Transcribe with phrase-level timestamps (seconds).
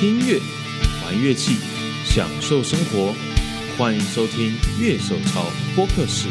[0.00, 0.40] 听音乐，
[1.04, 1.58] 玩乐器，
[2.06, 3.12] 享受生活。
[3.76, 5.44] 欢迎收听乐手潮
[5.76, 6.26] 播客室。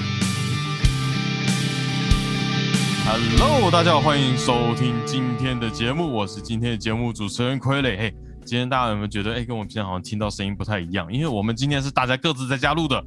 [3.05, 7.95] Hello，大家好，欢迎收听今天的节目，我是今天的节目主持人傀儡。
[7.95, 8.11] 嘿，
[8.43, 11.13] 今天大家有没有觉得，哎，跟我们平常好像听到声音不太一样？
[11.13, 12.99] 因为我们今天是大家各自在家录的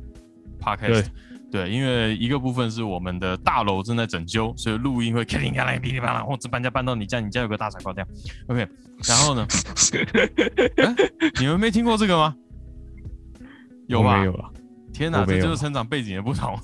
[0.61, 1.07] podcast。
[1.53, 8.09] 对，因为一个部分是我们的大楼正在整修，所以录音会噼里啪啦、噼里啪啦，或者搬家搬到你家，你家有个大傻瓜这样。
[8.47, 8.67] OK，
[9.07, 9.43] 然后呢？
[9.43, 10.97] 啊
[11.39, 12.35] 你们没听过这个吗？
[13.87, 14.19] 有吧？
[14.19, 14.49] 没有啊？
[14.95, 16.59] 天哪，这就是成长背景的不同。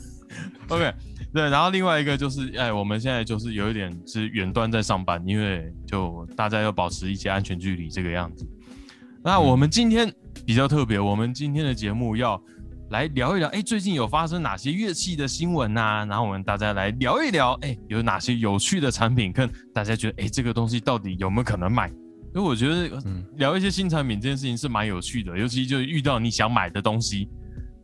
[0.68, 0.90] OK，
[1.34, 8.48] 对，然后另外一个就是，哎，我们现在就是有一点是远端在上班，因为就大家要保持一些安全距离这个样子。
[9.22, 10.10] 那我们今天
[10.46, 12.40] 比较特别，我们今天的节目要
[12.90, 21.88] 来聊一聊，哎，最近有发生哪些乐器的新闻呐、然后我们大家来聊一聊，哎，有哪些有趣的产品，看大家觉得，哎，这个东西到底有没有可能买？
[22.34, 22.90] 因为我觉得
[23.36, 27.28] 聊一些新产品这件事情是蛮有趣的，尤其就遇到你想买的东西。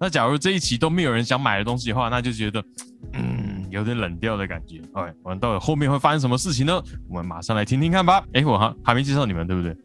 [0.01, 2.65] 那假如这一期都没有人想买的东西的话，那就觉得，
[3.13, 4.81] 嗯，有点冷掉的感觉。
[4.95, 6.83] 哎我们到底后面会发生什么事情呢？
[7.09, 8.25] 我们马上来听听看吧。
[8.33, 9.77] 哎，我还还没介绍你们，对不对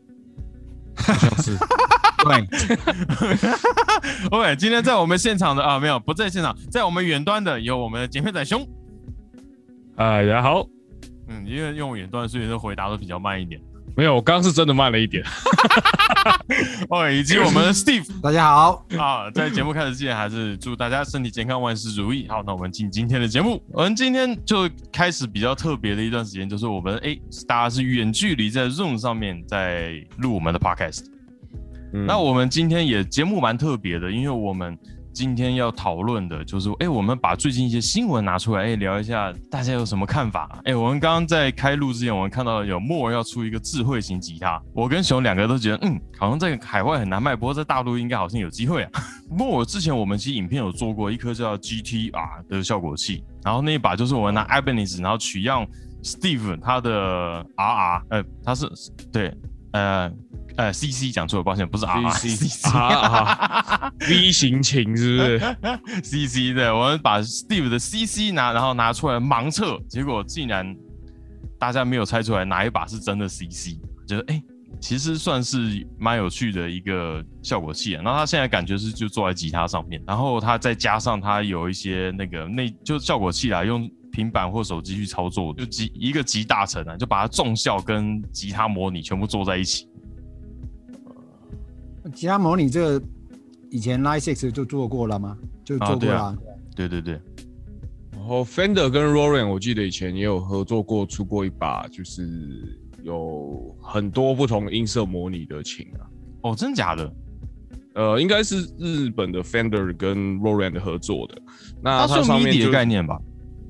[0.95, 1.57] 好像是。
[2.47, 3.49] 对
[4.31, 8.67] ，？OK，今天在我们现场的啊，没有不在现场，在我们远端的有我们的剪片仔兄。
[9.95, 10.65] 哎，大家好，
[11.27, 13.59] 嗯，因为用远端，所以说回答都比较慢一点。
[13.97, 15.21] 没有，我刚刚是真的慢了一点。
[16.87, 18.07] OK， 以及我们的 Steve。
[18.21, 22.25] 大家好，啊，在节目开始之前，还是祝大家身体健康，万事如意。
[22.29, 23.61] 好，那我们进今天的节目。
[23.73, 31.07] 我们今天就开始比较特别的一段时间，就是我们哎，大家是远距离在 Zoom 上面在录我们的 Podcast。
[31.93, 34.77] 嗯那我们今天也节目蛮特别的，因为我们
[35.11, 40.61] 今天要讨论的就是，哎，我们把最近一些新闻拿出来，哎，聊一下大家有什么看法。
[40.63, 48.91] 哎，我们刚刚在开录之前，我们看到有莫尔要出一个智慧型吉他，我跟熊两个都觉得，嗯，好像在海外很难卖，不过在大陆应该好像有机会啊。
[49.29, 55.65] 莫尔之前我们其实影片有做过一颗叫 GTR 的效果器，然后那一把就是我们拿 Ibanez，然后取样
[56.03, 58.69] Steve 他的 RR，呃，他是
[59.11, 59.33] 对，
[59.73, 60.09] 呃。
[60.59, 65.39] 呃，CC 讲错了，抱歉，不是 R CC 啊 V 型琴是不是？
[66.27, 70.75] CC 的，我们把 Steve 的 CC 拿，然后拿出来盲测，结果竟然
[71.57, 74.43] 大家没有猜出来哪一把是真的 CC，觉得哎，
[74.81, 78.01] 其实算是蛮有趣的一个效果器啊。
[78.03, 89.87] 然后他现在感觉是就坐在吉他上面，然后他再加上他有一些那个那就效果器啦，用平板或手机去操作，就集一个集大成啊，就把它重效跟吉他模拟全部做在一起。
[92.13, 93.05] 吉他模拟这个
[93.69, 95.37] 以前 Line Six 就做过了吗？
[95.63, 96.37] 就做过了、啊
[96.75, 97.19] 对对对，
[98.13, 106.07] 然后 Fender 跟 Roland 我记得以前也有合作过，出过一把就是有很多不同音色模拟的琴啊。
[106.43, 107.13] 哦，真假的？
[107.95, 111.41] 呃，应该是日本的 Fender 跟 Roland 合作的。
[111.81, 113.19] 那它上面 MIDI 的概念吧？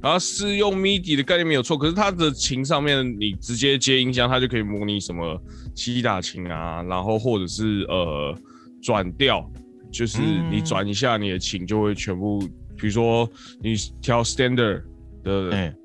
[0.01, 5.41] 它是用 MIDI 的概念没有错，可是它的琴上面你直接接音箱，它就可以模拟什么
[5.75, 8.35] 七打琴啊，然后或者是呃
[8.81, 9.45] 转调，
[9.91, 12.39] 就是你嗯转一下你的琴就会全部，
[12.77, 13.29] 比如说
[13.61, 14.83] 你调 standard
[15.23, 15.75] 的哎、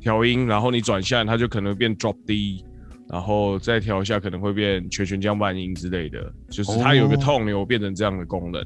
[0.00, 2.64] 调音，然后你转下它就可能变 drop D，
[3.08, 8.64] 然后再调一下可能会变全旋降半音之类的，就是它有个哦 tone 流变成这样的功能。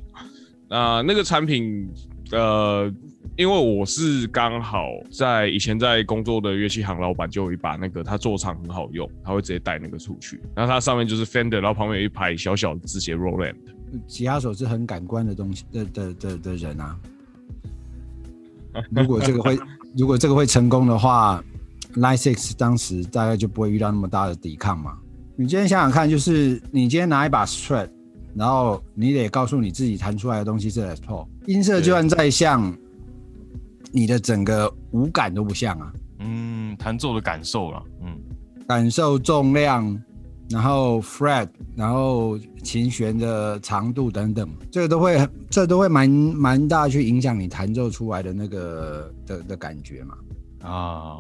[0.68, 1.88] 那那个产品，
[2.30, 2.92] 呃，
[3.36, 10.40] 因为我是刚好在以前在工作的乐器行，老板就有一把那个，他做长很好用，他会直接带那个出去。
[10.54, 13.54] 然后它上面就是 Fender，然后旁边有一排小小的字写 Roland。
[14.06, 16.94] 吉他手是很感官的东西的的的的人啊。
[18.90, 19.58] 如果这个会，
[19.96, 21.42] 如果这个会成功的话
[21.94, 24.98] ，Line Six 当时大概就不会遇到那么大的抵抗嘛。
[25.36, 27.88] 你今天想想看，就是你今天拿一把 Strat，
[28.38, 32.72] 然后你得告诉你自己弹出来的东西是 Les 音色就算再像，
[33.90, 35.92] 你的整个五感都不像啊。
[36.20, 38.16] 嗯，弹奏的感受了，嗯，
[38.68, 40.00] 感受重量，
[40.50, 50.14] 然后 fret，然后琴弦的长度等等，这个都会很，这都会蛮蛮大去影响你弹奏出来的那个的的感觉嘛。
[50.62, 51.18] 啊，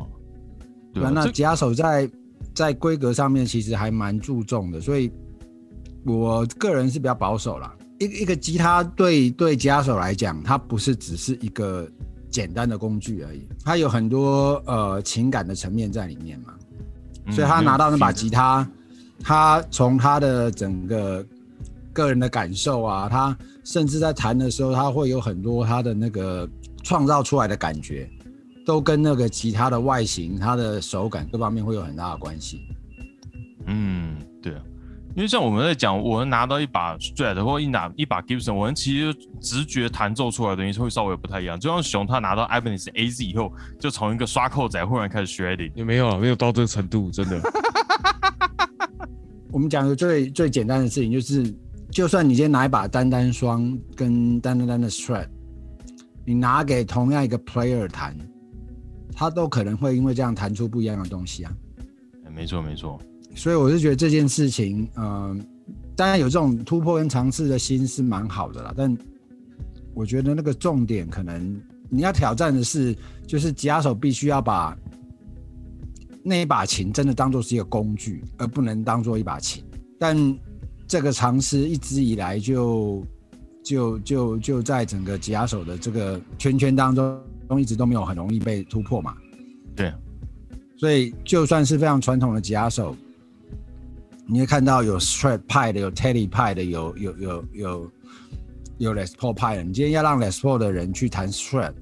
[0.92, 1.02] 对？
[1.04, 2.08] 啊，那吉他手在
[2.54, 5.10] 在规格上面其实还蛮注重的，所以
[6.08, 7.74] 我个人是比较保守啦。
[7.98, 11.88] 一一个吉他对对吉他手来讲，它不是只是一个
[12.30, 16.54] 简单的工具而已，它有很多呃情感的层面在里面嘛。
[17.30, 18.66] 所以他拿到那把吉他，
[19.22, 21.26] 他从他的整个
[21.92, 26.48] 个人的感受啊，他甚至在弹的时候，他会有很多他的那个
[26.82, 28.08] 创造出来的感觉，
[28.64, 32.60] 都跟那个吉他的外形、它的手感各方面会有很大的关系。
[33.66, 34.62] 嗯，对啊，
[35.16, 41.58] 因为像我们在讲，我们拿到一把 Strat 或一拿一把 Gibson，我们其实直觉弹奏出来的东西会稍微不太一样。
[41.58, 45.72] 就像熊他拿到 Ibanez AZ 以后，就从一个刷扣仔忽然开始 shredding。
[45.74, 47.40] 也没有啊，没有到这个程度，真的。
[49.50, 51.52] 我们讲的最最简单的事情就是，
[51.90, 55.26] 就算你今天拿一把单单双跟单单单的 Strat，
[56.24, 58.16] 你拿给同样一个 player 弹，
[59.16, 61.52] 他都可能会因为这样弹出不一样的东西啊。
[62.24, 63.00] 哎没错没错，
[63.38, 65.40] 所以我是觉得这件事情，嗯、
[65.94, 68.94] 当然有这种突破跟尝试的心是蛮好的啦，但
[69.94, 72.94] 我觉得那个重点可能你要挑战的是，
[73.28, 74.76] 就是吉他手必须要把
[76.24, 79.62] 那一把琴真的当做是一个工具，而不能当做一把琴。
[80.00, 80.16] 但
[80.88, 83.06] 这个尝试一直以来就
[83.62, 87.20] 就就就在整个吉他手的这个圈圈当中，
[87.56, 89.14] 一直都没有很容易被突破嘛。
[89.76, 89.92] 对，
[90.76, 92.96] 所以就算是非常传统的吉他手，
[94.30, 97.92] 你会看到有 Strat 派的，有 Teddy 派的，有有有有
[98.76, 99.64] 有 Les Paul 派的。
[99.64, 101.72] 你今天要让 Les Paul 的人去弹 Strat，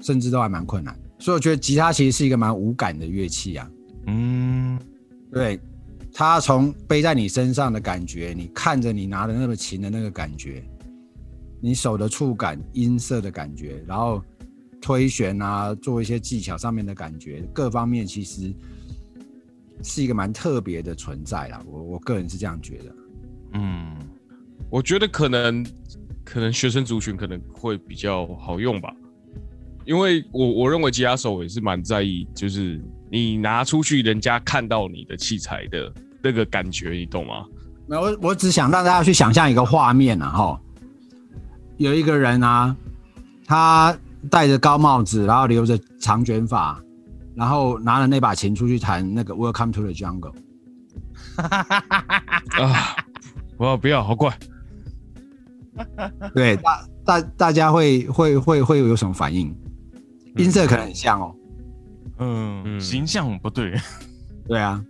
[0.00, 0.98] 甚至都还蛮困难。
[1.18, 3.70] 所以我觉得吉他其实是一个蛮无感的乐器啊。
[4.06, 4.78] 嗯，
[5.30, 5.60] 对，
[6.14, 10.64] 它从背在你身上的感觉，你看着你拿的那个琴的那个感觉，
[11.60, 14.22] 你手的触感、音色的感觉，然后
[14.80, 18.50] 推弦啊，做一些技巧上面的感觉，各方面其实
[19.82, 21.60] 是一个蛮特别的存在啦。
[21.66, 22.94] 我我个人是这样觉得。
[23.52, 23.96] 嗯，
[24.68, 25.64] 我觉得可能
[26.24, 28.92] 可能学生族群可能会比较好用吧，
[29.84, 32.80] 因为我我认为吉他手也是蛮在意，就是
[33.10, 35.92] 你拿出去人家看到你的器材的
[36.22, 37.44] 那个感觉，你懂吗？
[37.86, 40.60] 没有，我我只想让大家去想象一个画面啊，哈，
[41.76, 42.76] 有一个人啊，
[43.46, 43.96] 他
[44.28, 46.82] 戴着高帽子，然后留着长卷发，
[47.36, 50.34] 然后拿了那把琴出去弹那个 Welcome to the Jungle。
[51.36, 52.96] 啊，
[53.58, 54.36] 我不要，好怪。
[56.34, 59.54] 对，大大大家会会会会有什么反应？
[60.36, 61.36] 音色可能很像哦。
[62.18, 63.78] 嗯，嗯形象不对，
[64.48, 64.82] 对啊，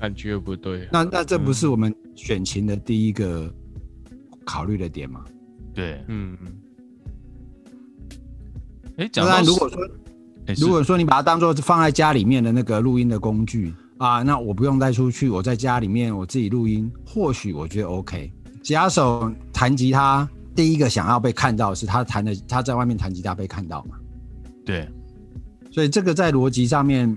[0.00, 3.48] 感觉不对，那那这不是我们选琴的第一个
[4.44, 5.24] 考虑的点吗？
[5.72, 6.36] 对，嗯，
[8.96, 9.88] 哎，讲当到，如果说
[10.58, 18.32] 如果说你把它当做放在家里面的那个录音的工具啊，那我不用带出去，我在家里面我自己录音，或许我觉得 OK。
[18.62, 23.96] 吉他手弹吉他，第一个想要被看到的是他弹的，他在外面弹吉他被看到嘛，
[24.64, 24.88] 对，
[25.70, 27.16] 所以这个在逻辑上面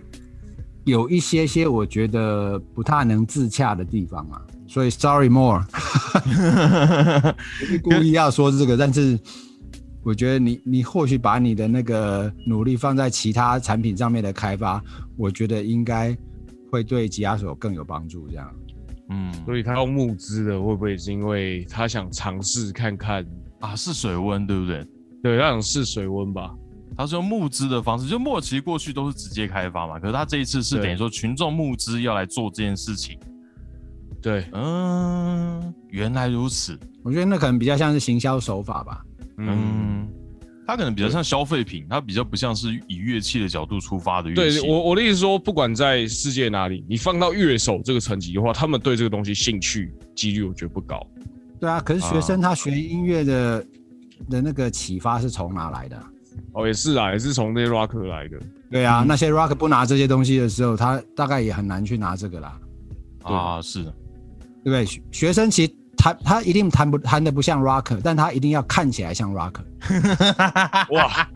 [0.85, 4.41] 有一些些我觉得不太能自洽的地方啊。
[4.67, 5.59] 所以 sorry more，
[7.59, 9.19] 不是故意要说这个，但是
[10.09, 14.83] 我觉得你你或许把你的那个努力放在其他产品上面的开发，
[15.15, 16.17] 我觉得应该
[16.71, 18.27] 会对吉他手更有帮助。
[18.27, 18.51] 这样，
[19.11, 23.23] 嗯，所以他要募资的会不会是因为他想尝试看看？
[23.59, 24.83] 啊，试水温，对不对？
[25.21, 26.55] 对，他想试水温吧？
[26.97, 33.15] 他是用募资的方式，就莫其实过去都是直接开发嘛，可是他这一次是等于说群众募资要来做这件事情。
[34.19, 36.75] 对，嗯，原来如此。
[37.03, 39.05] 我觉得那可能比较像是行销手法吧。
[39.39, 40.09] 嗯，嗯，
[40.67, 44.61] 它可能比较像消费品，它比较不像是以乐器的角度出发的乐器。
[44.61, 51.05] 对我我的意思说，不管在世界哪里，你放到乐手这个层级的话，他们对这个东西兴趣几率我觉得不高。
[51.59, 53.65] 对啊，可是学生他学音乐的、
[54.29, 56.09] 的那个启发是从哪来的啊？
[56.53, 58.39] 哦，也是啊，也是从那些 rocker 来的。
[58.71, 62.59] 对啊，那些 rock 不拿这些东西的时候，他大概也很难去拿这个啦，
[63.23, 63.91] 啊，是的，
[64.63, 64.85] 对不对？
[64.85, 69.63] 学学生其实弹他一定弹不弹的不像 rocker，但他一定要看起来像 rocker。
[70.95, 71.27] 哇，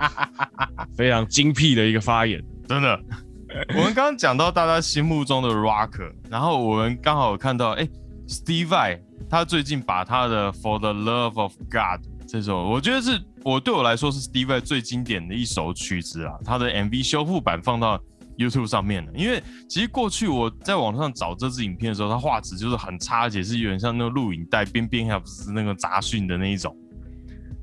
[0.96, 2.42] 非常精辟的一个发言。
[2.68, 3.00] 真的。
[3.76, 7.88] 我们刚刚讲到大家心目中的 rocker，然后我们刚好有看到，哎
[8.28, 16.34] ，Steve Vai 他最近把他的 For the Love of God 这首，我觉得是我对我来说是 Steve Vai 最经典的一首曲子啊。
[16.44, 18.02] 他的 MV 修复版放到
[18.38, 26.76] YouTube 上面的，因为其实过去我在网上找这支影片的时候，它画质就是很差，而且是有点像那个录影带边边还不是那个杂讯的那一种。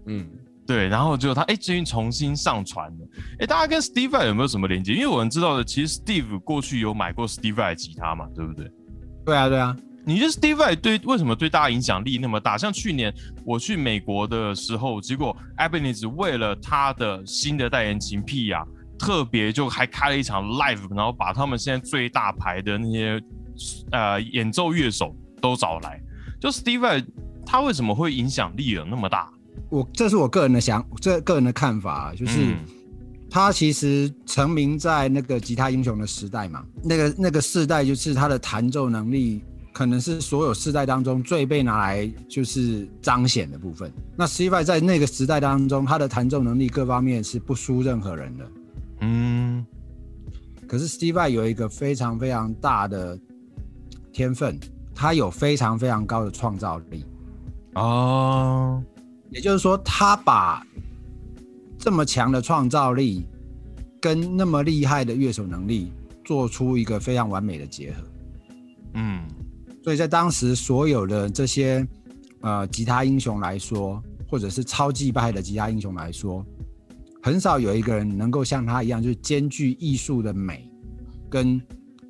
[0.07, 0.27] 嗯，
[0.67, 3.09] 对，然后就他哎，最近重新上传了。
[3.41, 4.95] 哎，大家跟 Steve 有没有什么连接？
[4.95, 8.71] 因为我们知道的，其实 Steve 过去有买过 Steve 的吉他嘛，对不对？
[9.25, 12.57] 对啊，对啊，你觉得 Steve 对为什么对大家影响力那么大？
[12.57, 13.13] 像去年
[13.45, 18.65] 我去美国的时候，结果 ebenez 为了他的新的代言琴 P 呀，
[19.01, 23.23] 特别就还开了一场 live，然后把他们现在最大牌的那些
[23.91, 25.99] 呃演奏乐手都找来。
[26.39, 27.05] 就 Steve Vai
[27.47, 29.29] 他为什么会影响力有那么大？
[29.71, 32.39] 我这是我个人的想，这个人的看法啊，就是。
[32.45, 32.59] 嗯
[33.33, 39.41] 他其实成名在那个吉他英雄的时代嘛，那个那个世代就是他的弹奏能力
[39.73, 43.89] 可能是所有世代当中最被拿来就是彰显的部分。
[44.17, 48.45] 那 Steve 在那个时代当中，他的弹奏能力各方面是不输任何人的。
[49.01, 49.65] 嗯，
[50.67, 53.19] 可是 Steve Vai 有一个非常非常大的
[54.13, 54.59] 天分，
[54.95, 57.05] 他有非常非常高的创造力。
[57.75, 58.83] 哦，
[59.31, 60.67] 也就是说，他把
[61.79, 63.25] 这么强的创造力
[64.01, 65.93] 跟那么厉害的乐手能力
[66.25, 68.03] 做出一个非常完美的结合。
[68.95, 69.23] 嗯，
[69.83, 71.87] 所以在当时所有的这些
[72.41, 76.45] 呃吉他英雄来说，或者是超级派的吉他英雄来说，
[77.23, 80.71] 很少有一个人能够像他一样，就是兼具艺术的美
[81.29, 81.61] 跟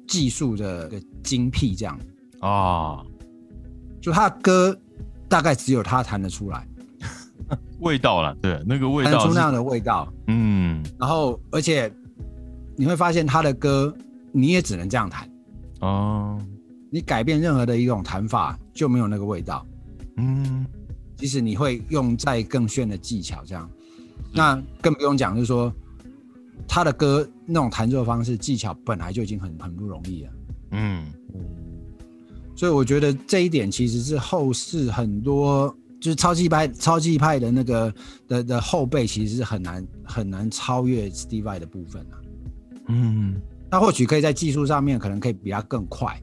[0.06, 1.98] 技术的的精辟这样。
[2.40, 3.04] 啊，
[4.00, 4.78] 就他的歌
[5.28, 6.66] 大概只有他弹得出来，
[7.80, 10.10] 味道了，对，那个味道，弹出那样的味道。
[10.26, 11.92] 嗯，然后而且
[12.76, 13.94] 你会发现他的歌
[14.32, 15.28] 你也只能这样弹，
[15.80, 16.40] 哦，
[16.90, 19.66] 你改变任何的一种弹法就没有那个味道。
[20.16, 20.64] 嗯，
[21.16, 23.70] 即使你会用再更炫的技巧，这样，
[24.32, 25.72] 那更不用讲，就是说
[26.68, 30.30] 他的歌那种弹奏方式技巧本来就已经很很不容易了，
[30.72, 31.06] 嗯，
[32.54, 37.92] 所以我觉得这一点其实是后世很多就是超级派超级派的那个
[38.28, 42.14] 的的后辈其实是很难很难超越 Steve Vai 的部分啊。
[42.86, 46.20] 嗯，那或许可以在技术上面可能可以比他更快，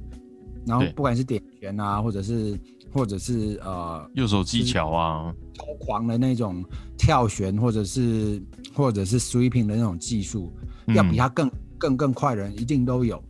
[0.66, 2.60] 然后不管是点弦啊，或者是
[2.92, 6.64] 或者是呃右手技巧啊，超狂的那种
[6.98, 8.42] 跳旋，或者是
[8.74, 10.54] 或者是 sweeping 的那种技术，
[10.86, 13.22] 嗯要比他更更更快的人一定都有。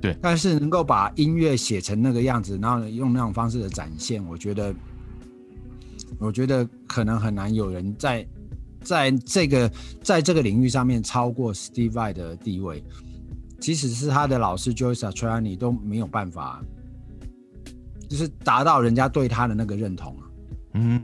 [0.00, 4.74] 对但是能够把音乐写成那个样子，然后用那种方式的展现，我觉得，
[6.18, 8.26] 我觉得可能很难有人在
[8.82, 9.70] 在这个
[10.02, 12.84] 在这个领域上面超过 Steve Vai 的地位，
[13.58, 16.62] 即使是他的老师 Joe Satriani 都没有办法，
[18.08, 20.26] 就是达到人家对他的那个认同啊。
[20.74, 21.02] 嗯，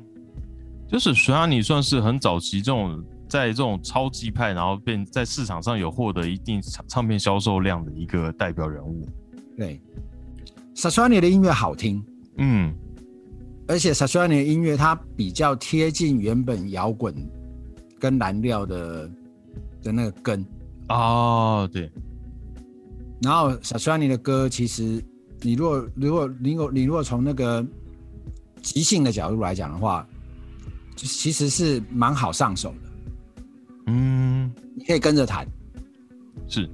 [0.93, 9.09] 就是虽然你算是很早期这种在这种超级派，然后变在市场上有获得一定唱唱片销售量的一个代表人物。
[9.57, 9.81] 对
[10.75, 12.05] s a t r a n i 的音乐好听，
[12.37, 12.75] 嗯，
[13.67, 17.15] 而且 s a t r a n i 的音乐它比较贴近原本摇滚
[17.99, 19.11] 跟蓝调的
[19.83, 20.45] 的那个根。
[20.91, 21.91] 哦，对，
[23.23, 25.03] 然后 s a t r a n i 的歌，其实
[25.41, 27.67] 你如果如果你如果你如果从那个
[28.61, 30.12] 即兴的角度来讲的话，就
[31.07, 32.91] 其实是蛮好上手的，
[33.87, 35.47] 嗯，你可以跟着弹。
[36.49, 36.69] 是，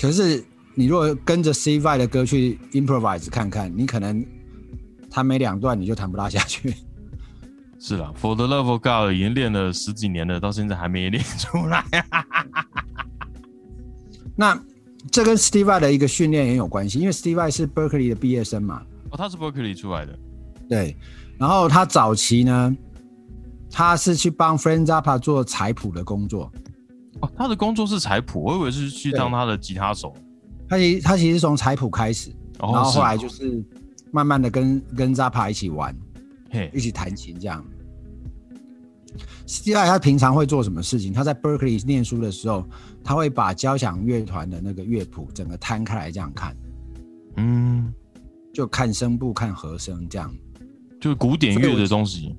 [0.00, 4.24] 可是你如果跟着 C Y 的歌去 improvise 看看，你可能
[5.10, 6.74] 弹没两段你就弹不大下去。
[7.80, 11.78] 是啦，For the Love of God 已经练了十几年了，到现在还没练出来
[12.10, 12.24] 啊。
[14.34, 14.60] 那
[15.10, 20.18] 这跟 Steve Vai 的一个训练也有关系，因为 Steve Vai 是 Berkeley 的毕业生嘛，哦，他是 Berkeley 出来的。
[20.68, 20.96] 对。
[21.38, 22.76] 然后他早期呢，
[23.70, 26.50] 他是去帮 Frank Zappa 做采谱的工作。
[27.20, 30.14] 哦，他的工作是采谱，我以为是去对当他的吉他手。
[30.68, 33.64] 他其他其实从采谱开始，哦然后后来就是
[34.12, 35.96] 慢慢的跟跟 Zappa 一起玩，
[36.50, 37.64] 嘿一，起弹琴这样。
[39.46, 41.12] Steve Vai 他平常会做什么事情？
[41.12, 42.64] 他在 Berkeley 念书的时候，
[43.02, 46.56] 他会把交响乐团的那个乐谱整个摊开来这样看，
[47.36, 47.92] 嗯，
[48.52, 50.32] 就看声部、看和声这样。
[51.00, 52.36] 就是古典乐的东西。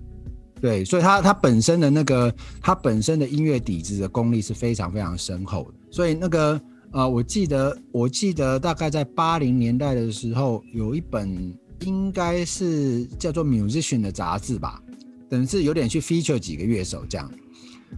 [0.62, 5.74] 对，所以他他本身的那个他本身的音乐底子的功力是非常非常深厚的。
[5.90, 6.60] 所以那个
[6.92, 14.82] 呃，我记得我记得大概在八零年代的时候，有一本应该是叫做《Musician》的杂志吧，
[15.30, 17.32] 等于是有点去 feature 几个乐手这样。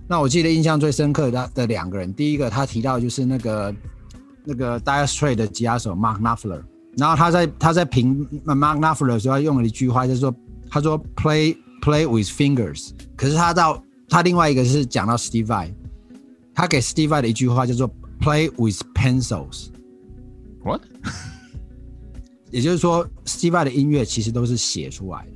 [0.08, 3.76] 那我记得印象最深刻的的两个人，第一个他提到就是那个
[4.46, 6.62] 那个 Dire s t r a i t 的吉他手 Mark Knopfler，
[6.98, 10.34] 然后他在他在评 Mark Knopfler 的时候，他用了一句话，就是说
[10.70, 15.74] 他说 play play with fingers，可是他到他另外一个是讲到 Steve Vai，
[16.54, 20.82] 他给 Steve Vai 的一句话叫做 play with pencils，What？
[22.52, 25.32] 也就是说 Steve Vai 的音乐其实都是写出来的。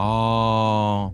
[0.00, 1.12] 哦，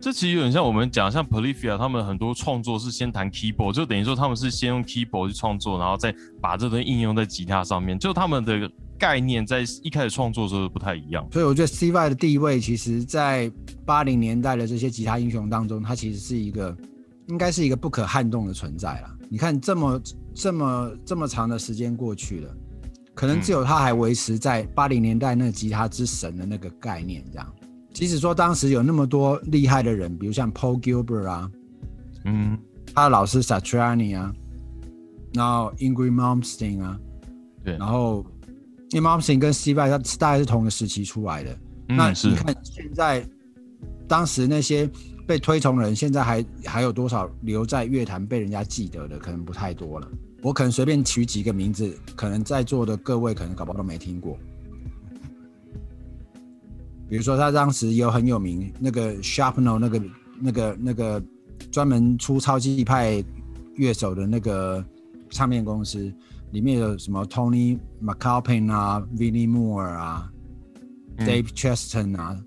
[0.00, 8.68] 这其实有点像我们讲，像 Polyphia 他们很多创作是先弹 keyboard，就等于说他们是先用 keyboard 去创作，然后再把这东西应用在吉他上面，就他们的
[9.00, 11.26] 概念在一开始创作的时候不太一样。
[11.32, 13.50] 所以我觉得 Steve Vai 的地位，其实在
[13.86, 16.76] 八零年代的这些吉他英雄当中，它其实是一个
[17.28, 19.10] 应该是一个不可撼动的存在了。
[19.30, 20.02] 你看这么
[20.34, 22.54] 这么这么长的时间过去了，
[23.14, 27.54] 可能只有他还维持在八零年代那个吉他之神的那个概念这样。
[27.92, 31.50] 即使说当时有那么多厉害的人，比如像 Paul Gilbert 啊，
[32.24, 32.58] 嗯，
[32.94, 34.32] 他的老师 Satriani 啊，
[35.34, 36.98] 然后 Ingrid Malmsteen 啊，
[37.64, 38.24] 对然后
[38.90, 41.56] 因为 Momsen 跟 Steve Vai 它大概是同个时期出来的。
[41.86, 43.24] 那你看现在，
[44.06, 44.88] 当时那些
[45.26, 49.18] 被推崇的人，现在还还有多少留在乐坛被人家记得的？
[49.18, 50.08] 可能不太多了。
[50.42, 54.38] 我可能随便取几个名字，可能在座的各位可能搞不好都没听过。
[57.08, 60.02] 比如说他当时有很有名那个 Sharpno 那个
[60.38, 61.22] 那个那个
[61.70, 63.22] 专门出超级派
[63.74, 64.84] 乐手的那个
[65.28, 66.12] 唱片公司，
[66.52, 70.32] 里面有什么 Tony McAlpin 啊、Vinnie Moore 啊、
[71.18, 71.26] 嗯。
[71.26, 72.40] Dave Cheston 啊，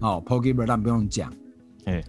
[0.00, 1.32] 哦 p o g y b e r 但不用讲，
[1.84, 2.02] 哎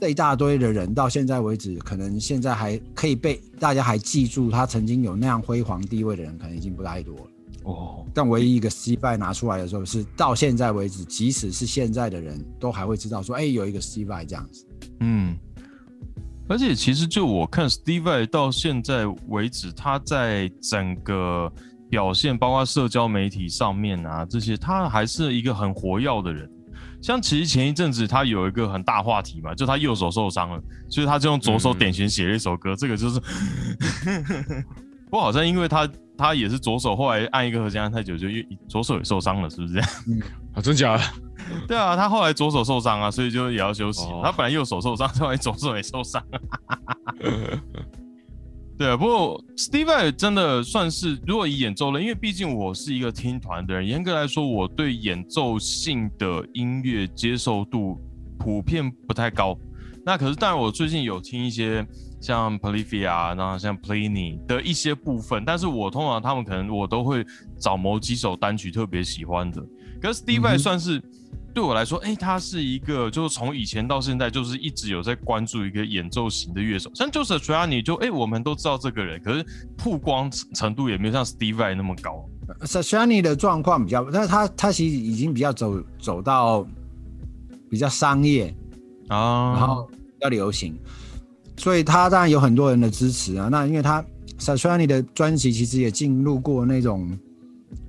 [0.00, 7.26] 这一大堆的人到现在为止，可能现在还可以被大家还记住他曾经有那样辉煌地位的人，可能已经不太多了。
[7.62, 14.66] 哦，但唯一一个 C 拜拿出来的时候，是到现在为止，即使是现在的人都还会知道说，哎、有一个 C 拜这样子。
[14.98, 15.36] 嗯，
[16.52, 21.50] 而且其实就我看 Steve Vai 到现在为止，他在整个
[21.88, 26.46] 表现，包括社交媒体上面啊这些，他还是一个很活跃的人。
[27.00, 33.18] 像其实前一阵子他有一个很大话题嘛，就他右手受伤了，所以他就用左手点弦写了一首歌，这个就是，
[35.08, 39.88] 不过好像因为他他也是左手，后来按一个和弦按太久，就右左手也受伤了，是不是这样？
[40.52, 41.04] 啊，真假的？
[41.68, 44.04] 对啊，他后来左手受伤啊，所以就也要休息。
[44.04, 46.22] 哦他本来右手受伤， 后来左手也受伤。
[48.78, 58.00] 对啊，不过 Steve 真的算是，如果以演奏类，因为毕竟我是一个听团的人，严格来说，我对演奏性的音乐接受度
[58.38, 59.56] 普遍不太高。
[60.04, 61.86] 那可是，当然我最近有听一些
[62.20, 67.24] 像 Polyphia，然后像 Pliny 的一些部分，但是我通常他们可能我都会
[67.60, 69.62] 找某几首单曲特别喜欢的。
[70.00, 71.00] 可是 Steve 算是、
[71.54, 79.44] 对我来说，哎、他是一个就是从以前到现在就是一直有在关注一个演奏型的乐手，像 Joseph t r a n i 就哎、我们都知道这个人，可是
[79.76, 82.28] 曝光程度也没有像 Steve Vai 那么高。
[82.62, 86.66] Sashani 的状况比较，但是他他其实已经比较走走到
[87.70, 88.54] 比较商业，
[89.08, 90.78] 啊，然后比较流行，
[91.56, 93.48] 所以他当然有很多人的支持啊。
[93.50, 94.04] 那因为他
[94.38, 97.16] Sashani 的专辑其实也进入过那种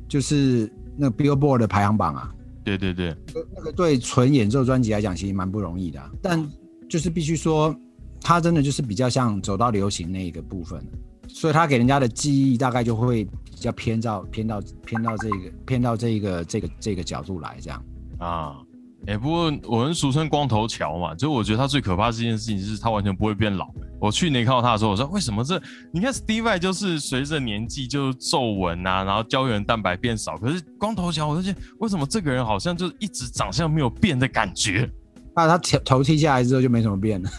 [0.08, 2.34] 就是那个 Billboard 的排行榜啊，
[2.64, 3.16] 对对对，
[3.56, 6.50] 那个对纯演奏专辑来讲，其实蛮不容易的啊、但
[6.90, 7.76] 就是必须说，
[8.22, 10.82] 他真的就是比较像走到流行那一个部分，
[11.28, 17.84] 所以他给人家的记忆大概就会比较偏到偏到偏到这个偏到这个这个这个角度来这样。
[18.20, 18.58] 啊，
[19.08, 23.68] 哎、不过我们俗称光头乔嘛，就我觉得他最可怕的一件事情是他完全不会变老。
[24.00, 25.62] 我去年看到他的时候，我说为什么这？
[25.92, 34.90] 你看 Steve 就是随着年纪就皱纹啊，然后胶原蛋白变少，可是光头乔我就觉得为什么这个人好像就一直长相没有变的感觉？
[35.36, 37.30] 那他头头剃下来之后就没什么变了。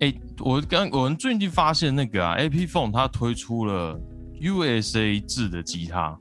[0.00, 4.00] 哎、 我刚我们最近发现那个啊，AP Phone 它推出了
[4.40, 6.16] USA 制的吉他，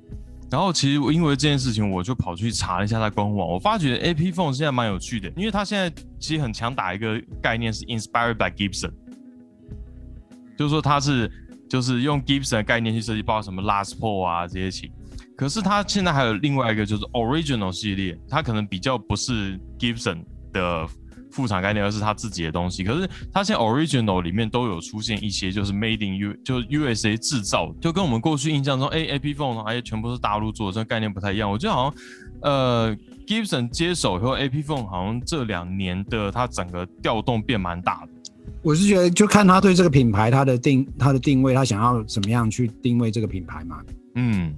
[0.51, 8.91] 然后其实因为这件事情，我就跑去查了一下它官网，我发觉 AP Phone 现在蛮有趣的，因为它现在其实很强打一个概念是 Inspired by Gibson，
[10.57, 11.31] 就是说它是
[11.69, 14.91] 就是用 Gibson 的概念去设计，包括什么 Last p o u l 啊这些琴。
[15.37, 20.87] 可是它现在还有另外一个就是 Original 系列，它可能比较不是 Gibson 的
[21.31, 22.83] 副厂概念，而是它自己的东西。
[22.83, 31.49] 可是它现在 Original 里面都有出现一些就是 Made in U，就是 USA 制造，就跟我们过去印象中，哎，AP Phone 哎全部是大陆做的，这个概念不太一样。
[31.49, 31.93] 我觉得好像
[32.41, 38.09] 呃 Gibson 接手以后，AP Phone 好像这两年的它整个调动变蛮大的。
[38.61, 43.81] 我是觉得就看他对这个品牌他的定他的定位，他想要怎么样去定位这个品牌嘛。
[44.15, 44.53] 嗯，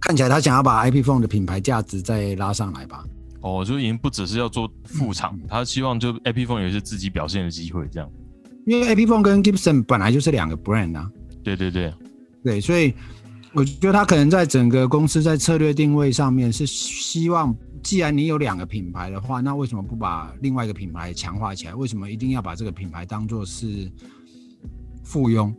[0.00, 3.04] 看起来他想要把 IP Phone 的品牌价值再拉上来吧。
[3.46, 8.10] 哦，就已经不只是要做副厂，他希望就 AP Phone 有一些自己表现的机会，这样。
[8.66, 11.08] 因为 AP Phone 跟 Gibson 本来就是两个 brand 啊，
[11.44, 11.94] 对对对，
[12.42, 12.92] 对，所以
[13.52, 17.54] 我觉得他可能在整个公司在策略定位上面是希望，
[17.84, 21.74] 既然你有两个品牌的话，那为什么不把另外一个品牌强化起来？
[21.76, 23.88] 为什么一定要把这个品牌当做是
[25.04, 25.54] 附庸？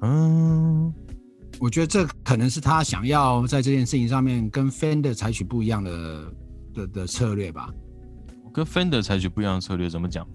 [0.00, 0.92] 嗯，
[1.60, 6.24] 我觉得这可能是他想要在这件事情上面跟 Fender 采取不一样的
[6.74, 7.70] 的的策略吧。
[8.52, 10.26] 跟 Fender 采取不一样的策略，怎么讲？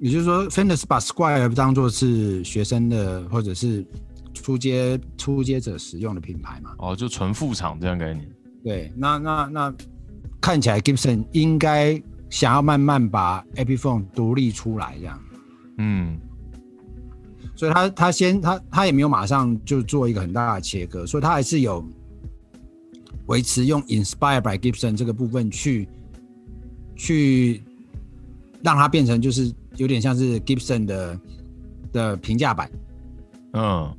[0.00, 3.82] 也就是说，Fender 是把 Squire 当做是学生的或者是
[4.34, 6.74] 初阶初阶者使用的品牌嘛。
[6.78, 8.28] 哦，就纯副厂这样概念。
[8.62, 9.74] 对，那那那
[10.40, 15.20] 看起来 Gibson 应该想要慢慢把 Epiphone 独立出来，这样，
[15.78, 16.20] 嗯，
[17.54, 21.82] 所以他他先他他也没有马上就做一个很大的切割，所以他还是有
[23.26, 25.88] 维持用 Inspire by Gibson 这个部分去
[26.96, 27.62] 去
[28.62, 31.20] 让它变成就是有点像是 Gibson 的
[31.92, 32.70] 的平价版，
[33.52, 33.94] 嗯，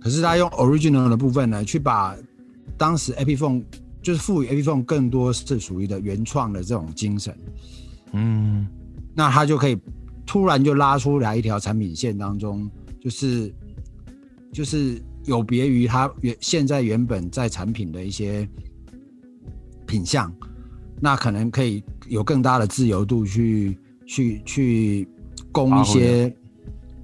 [0.00, 2.16] 可是他用 Original 的部分呢，去把
[2.76, 3.64] 当时 Epiphone
[4.02, 7.36] 就是赋予 Epiphone 更多是属于的原创的这种精神，
[8.12, 8.66] 嗯。
[9.12, 9.76] 那他就可以
[10.24, 13.52] 突然就拉出来一条产品线当中，就是
[14.52, 18.48] 就是有别于它原现在原本在产品的一些
[19.86, 20.32] 品相，
[21.00, 25.08] 那可能可以有更大的自由度去去去
[25.52, 26.36] 供一些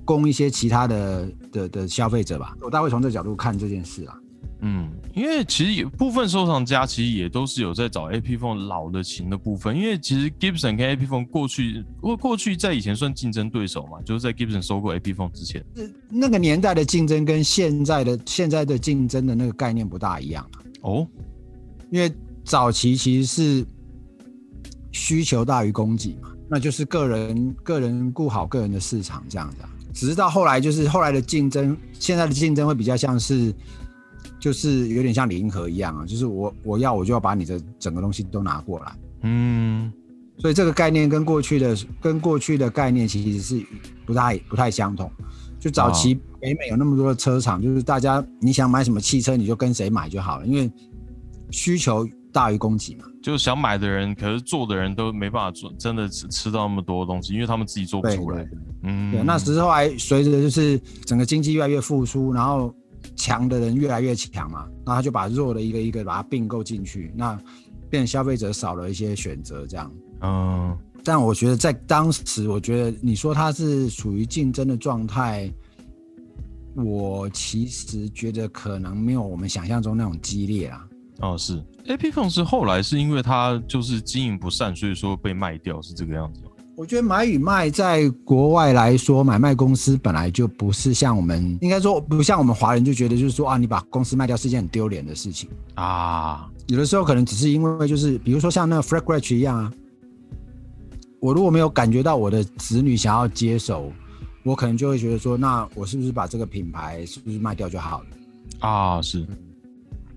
[0.05, 2.57] 供一些其他的的的消费者吧。
[2.61, 4.19] 我大概会从这角度看这件事啊。
[4.63, 15.33] 嗯，因为其实有部分收藏家其实也都是有在找 A P Phone 老的琴的部分，因为其实 Gibson 跟 A P Phone 过去过过去在以前算竞争对手嘛，就是在 Gibson 收购 A P Phone
[15.33, 15.65] 之前。
[16.11, 21.09] 那个年代的竞争跟现在的现在的竞争的那个概念不大一样啊，哦，
[21.91, 22.13] 因为
[22.45, 23.67] 早期其实是
[24.93, 29.71] 需求大于供给嘛，那就是个人个人顾好个人的市场这样子啊。
[29.95, 33.51] 只是到后来就是后来的竞争，现在的竞争会比较像是，
[34.47, 39.93] 就是有点像零和一样啊，就是我我要我就要把你的整个东西都拿过来，嗯
[40.39, 43.67] 所以这个概念跟过去的跟过去的概念其实是
[44.05, 45.11] 不太不太相同。
[45.59, 50.71] 就早期北美有那么多的车厂，就是大家你想买什么汽车你就跟谁买就好了，因为
[51.51, 53.05] 需求大于供给嘛。
[53.21, 58.45] 就是想买的人，可是做的人都没办法做，真的吃吃到那么多东西，因为他们自己做不出来。
[58.45, 62.73] 对嗯，对，那之后还随着就是整个经济越来越复苏，然后
[63.15, 67.39] 强的人越来越强嘛，那他就把弱的一个一个把它并购进去，那
[67.89, 69.93] 变成消费者少了一些选择这样。
[70.23, 75.49] 嗯但我觉得在当时，我觉得你说它是属于竞争的状态，
[76.75, 80.85] 我其实觉得可能没有我们想象中那种激烈啊。
[81.21, 86.51] 哦是 A P Phone 是后来是因为它就是经营不善，所以说被卖掉，是这个样子吗？
[86.77, 95.49] 我觉得买与卖在国外来说，买卖公司本来就不是像我们应该说不像我们华人就觉得就是说啊，你把公司卖掉是一件很丢脸的事情。
[95.75, 99.73] 啊，有的时候可能只是因为就是比如说像那个 f r a g r a t c h 一样啊，
[101.19, 103.91] 我如果没有感觉到我的子女想要接手，
[104.43, 108.07] 我可能就会觉得说，那我是不是把这个品牌是不是卖掉就好了？
[108.59, 109.27] 啊是，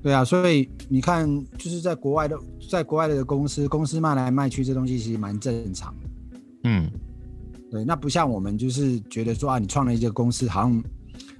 [0.03, 1.25] 对啊，所以你看，
[1.57, 2.37] 就是在国外的，
[2.69, 6.08] 在国外的公司，公司卖来卖去，这东西其实蛮正常的。
[6.63, 6.89] 嗯
[7.71, 10.83] 对，那不像我们就是觉得说啊，你创了一个公司，好像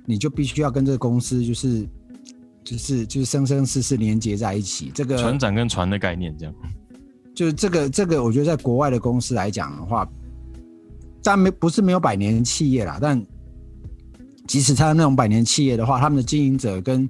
[0.06, 1.88] 你就必须要跟这个公司就是
[2.64, 4.92] 就是就是生生世世连接在一起。
[4.94, 6.54] 这个船长跟船的概念这样。
[7.36, 10.06] 就是这个这个，我觉得在国外的公司来讲的话，
[11.24, 13.26] 但没不是没有百年企业啦，但
[14.46, 17.10] 即使他那种百年企业的话，他们的经营者跟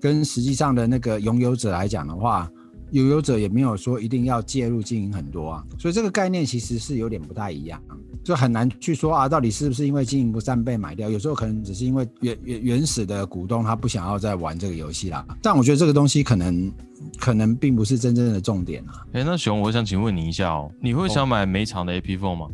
[0.00, 2.50] 跟实际上的那个拥有者来讲的话，
[2.92, 7.80] 拥有者也没有说一定要介入经营很多啊，所以这个概念其实是有点不太一样，
[8.24, 11.10] 就很难去说啊，到底是不是因为经营不善被买掉？
[11.10, 15.26] 有时候可能只是因为原原原始的股东他不想要再玩这个游戏啦。
[15.42, 16.72] 但我觉得这个东西可能
[17.18, 19.06] 可能并不是真正的重点啊。
[19.12, 22.48] 哎、那熊，我想请问你一下哦，你会想买每场的 A P Phone 吗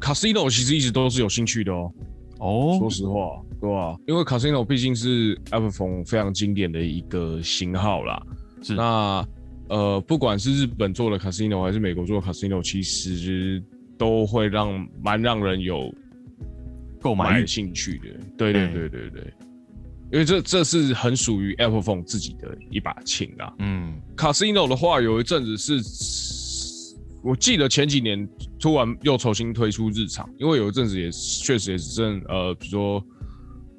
[0.00, 1.92] ？Casino 其实一直都是有兴趣的哦。
[2.38, 8.22] 哦说，实话，对吧、因为 Casino 毕竟是 iPhone 非常经典的一个型号啦。
[8.62, 9.26] 是那
[9.68, 13.62] 呃，不管是日本做的 Casino 还是美国做的 Casino，其实
[13.96, 15.94] 都会让蛮让人有
[17.00, 18.08] 购买欲兴趣的。
[18.36, 19.34] 对对嗯对对对，
[20.12, 23.52] 因为这这是很属于 Apple Phone 自己的一把琴啊。
[23.58, 33.04] 嗯 Casino 的话，有一阵子是，我记得前几年突然又重新推出日常，因为有一阵子也确实也是正呃，比如说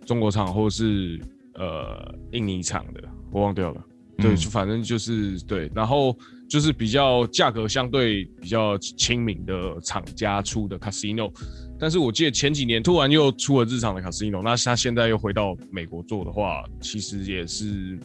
[0.06, 1.20] 中国厂或是
[1.56, 3.86] 呃印尼厂的，我忘掉了。
[4.22, 6.16] 对，嗯就反正就是对，然后
[6.50, 11.32] 就是比较价格相对比较亲民的厂家出的 Casino，
[11.80, 18.00] 但是我记得前几年突然又出了日常的 Casino，那他现在又回到美国做的话，其实也是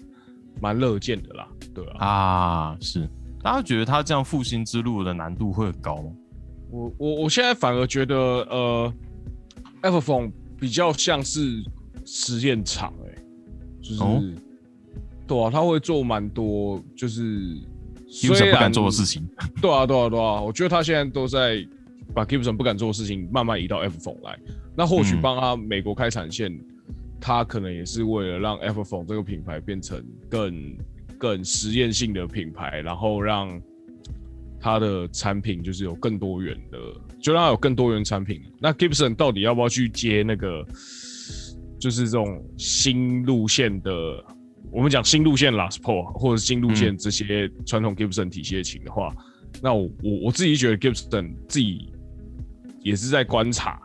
[0.60, 2.06] 蛮乐见的啦，对啊。
[2.06, 3.08] 啊是，
[3.42, 6.10] 大家觉得他这样复兴之路的难度会很高吗？
[6.70, 8.92] 我我我现在反而觉得，呃
[9.82, 11.62] ，Apple Phone 比较像是
[12.04, 13.22] 实验场、欸，
[13.80, 14.22] 就是，哦
[15.26, 17.58] 对啊，他会做蛮多，就是
[18.28, 19.28] 不敢做的事情。
[19.60, 21.66] 对啊，对啊，对啊，我觉得他现在都在
[22.14, 24.38] 把 Gibson 不敢做的事情慢慢移到 Apple Phone 来。
[24.76, 26.56] 那或许嗯帮他美国开产线，
[27.20, 30.76] 他可能也是为了让 Apple Phone 这个品牌变成更
[31.18, 33.60] 更实验性的品牌，然后让
[34.60, 36.78] 他的产品就是有更多元的，
[37.20, 38.40] 就让他有更多元产品。
[38.60, 40.64] 那 Gibson 到底要不要去接那个，
[41.80, 44.24] 就是这种新路线的？
[44.70, 49.14] 我们讲新路线 Last p o 或者新路线这些传统 Gibson 体系的琴的话，
[49.62, 51.92] 那我我我自己觉得 Gibson 自己
[52.80, 53.80] 也是在观察，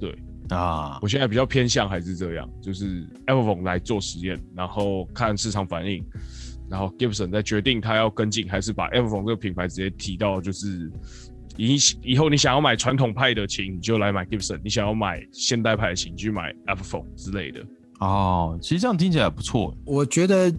[0.00, 0.16] 对。
[0.48, 6.04] 啊，我现在比较偏向还是这样，就是 Apple Phone 来做实验，然后看市场反应，
[6.68, 10.90] 然后 Gibson 再决定他要跟进，还是把 e v o n 这个品牌直接提到，就是
[11.56, 17.64] 以以后你想要买传统派的琴，你就来买 Gibson；你想要买现代派的琴，就买 e v o n 之类的。
[18.02, 19.72] 哦，其实这样听起来不错。
[19.84, 20.52] 我觉得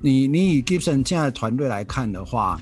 [0.00, 2.58] 你你以 Gibson 现在的团队来看的话，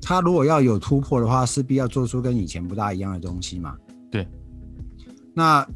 [0.00, 3.76] 他如果要有突破的话，势必要做出跟以前不大一样的东西嘛。
[4.10, 4.26] 对。
[5.34, 5.66] 那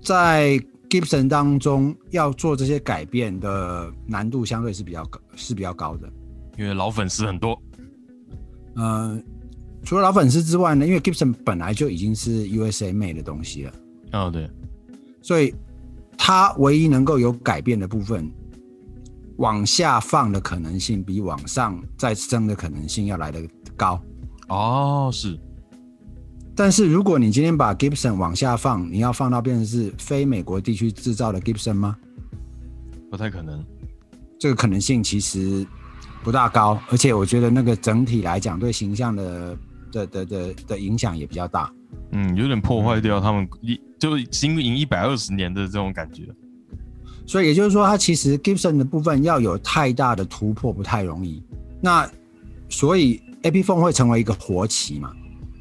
[0.00, 6.10] 在 Gibson 当中要做这些改变的难度相对是比较高，是比较高的，
[6.56, 7.60] 因为老粉丝很多。
[8.76, 9.20] 呃，
[9.82, 13.72] 除了老粉丝之外呢，因为 Gibson 本来就已经是 USA made 的东西了。
[14.12, 14.48] 哦，对。
[15.20, 15.54] 所以。
[16.16, 18.30] 它唯一能够有改变的部分，
[19.36, 23.42] 往下放的可能性比往上再升的可能性要来的
[23.76, 24.00] 高。
[24.48, 25.38] 哦，是。
[26.56, 31.96] 但是如果你今天把 Gibson 往下放，你要放到变成是非美国地区制造的 Gibson 吗？
[33.10, 33.64] 不太可能。
[34.38, 35.66] 这个可能性其实
[36.22, 39.58] 不大高，而且我觉得那个整体来讲对形象的
[39.90, 41.72] 的的的的影响也比较大。
[42.12, 46.24] 嗯，有点破坏掉他们一就经营一百二十年的这种感觉。
[47.26, 51.42] 所以也就是说，它其实 Gibson 的部分要有太大的突破不太容易。
[51.80, 52.08] 那
[52.68, 55.10] 所以 a p Phone 会成为一个活棋嘛？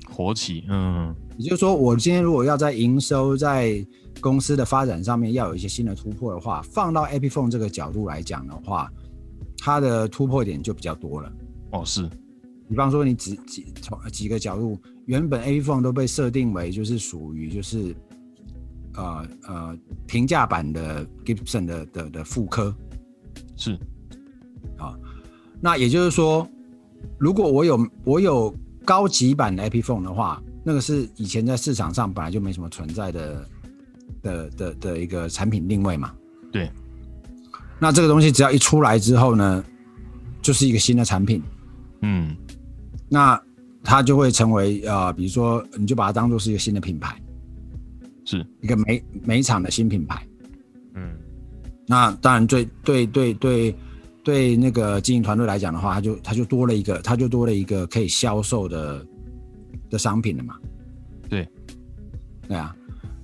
[0.10, 1.15] 活棋，嗯。
[1.38, 3.84] 也就是说，我今天如果要在营收、在
[4.19, 8.91] 公司的发展上面要有一些新的突破的话，放到 a p Phone 这个角度来讲的话，
[9.58, 11.32] 它的突破点就比较多了。
[11.72, 12.08] 哦，是。
[12.67, 14.78] 比方说，你几几从几个角度。
[15.06, 17.96] 原本 A phone 都被设定为就是属于就是
[18.96, 22.74] 呃呃平价版的 Gibson 的的的副科，
[23.58, 23.78] 是
[24.78, 24.98] 啊，
[25.60, 26.48] 那也就是说，
[27.18, 33.50] 如果我有我有高级版的 A phone 的话，那个是以前在市场上本来就没什么存在的
[34.22, 36.13] 的的的一个产品定位嘛。
[36.52, 36.72] 对，
[37.80, 39.63] 那这个东西只要一出来之后呢，
[40.42, 41.44] 就是一个新的产品。
[42.02, 42.36] 嗯，
[43.10, 43.42] 那。
[43.84, 47.22] 它就会成为呃，比如说，你就把它当做是一个新的品牌，
[48.26, 50.26] 是一个每每厂的新品牌。
[50.96, 51.13] 嗯，
[51.86, 53.76] 那当然，对对对对
[54.24, 59.06] 对，那个经营团队来讲的话，它就它就多了一个，它就多了一个可以销售的
[59.89, 60.56] 的商品了嘛。
[61.30, 61.48] 对，
[62.48, 62.76] 对啊。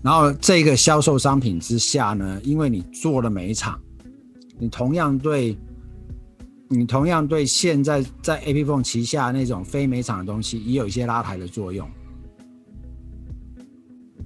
[0.02, 3.80] 然后这个销售商品之下呢，因为你做了美厂，
[4.58, 5.58] 你同样对。
[6.72, 11.90] 你同样对现在在 A P Phone 旗下那种非美厂的东西也有一些拉抬的作用，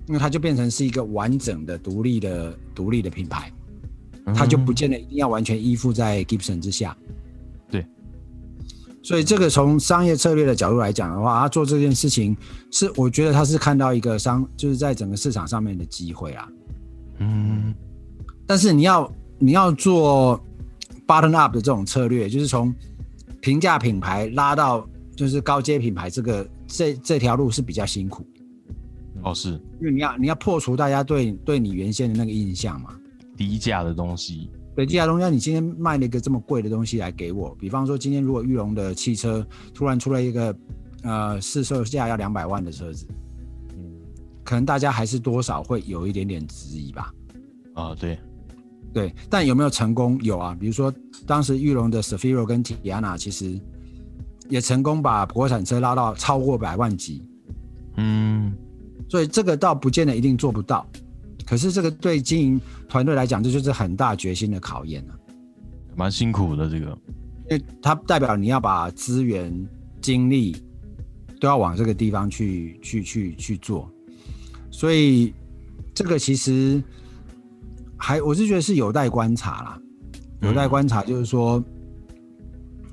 [0.05, 3.49] 那它就变成是一个完整的独立的独立的品牌，
[4.35, 6.93] 它就不见得一定要完全依附在 Gibson 之下。
[7.71, 7.87] 对，
[9.01, 12.35] 所以这个从商业策略的角度来讲的话，他做这件事情
[12.71, 16.49] 是我觉得他是看到一个商就是在整个市场上面的机会啊。
[17.19, 17.73] 嗯，
[18.45, 20.43] 但是你要你要做。
[21.07, 22.73] Button up 的这种策略，就是从
[23.41, 28.25] 平价品牌拉到就是高阶品牌，这个这这条路是比较辛苦。
[29.21, 32.97] 哦，是因为你要你要破除大家对对你原先的那个印象嘛。
[33.35, 40.55] 低价的东西，对低价东西，你今天卖了一个这么贵的东西来给我，比方说今天如果玉龙的汽车突然出了一个
[41.01, 43.07] 呃市售价要两百万的车子，
[43.75, 43.83] 嗯，
[44.43, 47.13] 可能大家还是多少会有一点点质疑吧。
[47.73, 48.19] 啊，对。
[48.93, 50.19] 对，但有没有成功？
[50.21, 50.93] 有啊，比如说
[51.25, 53.59] 当时玉龙的 Safiro 跟 Tiana 其实
[54.49, 57.23] 也成功把国产车拉到超过百万级。
[57.97, 58.53] 嗯，
[59.09, 60.87] 所以这个倒不见得一定做不到，
[61.43, 65.19] 可是这个对经营团队来讲，这就是很大决心的考验了。
[65.95, 66.95] 蛮辛苦的这个，
[67.49, 69.51] 因为它代表你要把资源、
[70.01, 70.55] 精力
[71.41, 73.91] 都要往这个地方去、去、去、去做，
[74.69, 75.33] 所以
[75.95, 76.79] 这个其实。
[78.05, 79.79] 还我是觉得是有待观察啦，
[80.41, 81.63] 有待观察，就是说，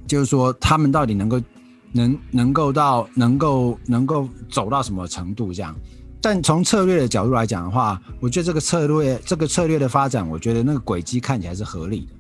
[0.07, 1.43] 就是说他们到底能够
[1.91, 5.75] 能能够到能够能够走到什么程度这样。
[6.23, 12.13] 但从策略的角度来讲的话，我觉得这个策略这个策略的发展，我觉得那个轨迹看起来是合理的。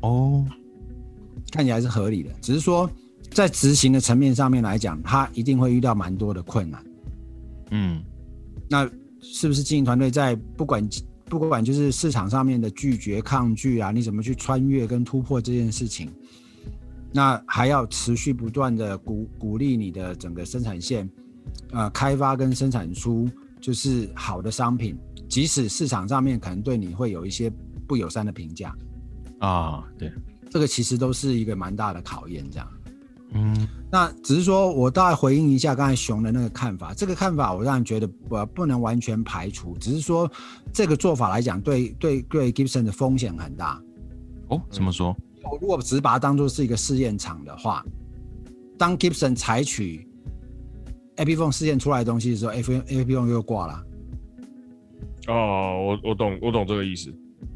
[0.00, 0.42] 哦，
[1.52, 2.90] 看起来是合理的，只是说
[3.30, 6.82] 在执行的层面上面来讲，他一定会遇到蛮多的困难。
[7.70, 8.02] 嗯，
[8.66, 8.88] 那
[9.20, 10.82] 是不是经营团队在不管？
[11.28, 16.10] 不管就是市场上面的拒绝、抗拒啊，你怎么去穿越跟突破这件事情？
[17.12, 21.08] 那还要持续不断的鼓鼓励你的整个生产线，
[21.70, 23.28] 呃，开发跟生产出
[23.60, 24.96] 就是好的商品，
[25.28, 27.50] 即使市场上面可能对你会有一些
[27.86, 28.74] 不友善的评价
[29.38, 30.12] 啊，对，
[30.50, 32.68] 这个其实都是一个蛮大的考验，这样。
[33.32, 40.30] 嗯，那只是说我大概回应一下刚才熊的那个看法，这个看法我让人觉得不不能完全排除，只是说
[40.72, 43.80] 这个做法来讲，对对对，Gibson 的风险很大。
[44.48, 45.14] 哦，怎么说？
[45.42, 47.84] 我如果只是把它当做是一个试验场的话，
[48.78, 50.08] 当 Gibson 采取
[51.16, 53.84] Epiphone 试验出来的东西的时候，A Epiphone 又挂了。
[55.26, 57.12] 哦，我我懂，我懂这个意思。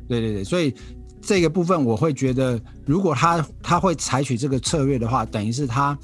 [0.07, 0.75] 对对对，所以
[1.23, 5.97] 这个部分我会觉得，如果他他会采取这个策略的话，等于是他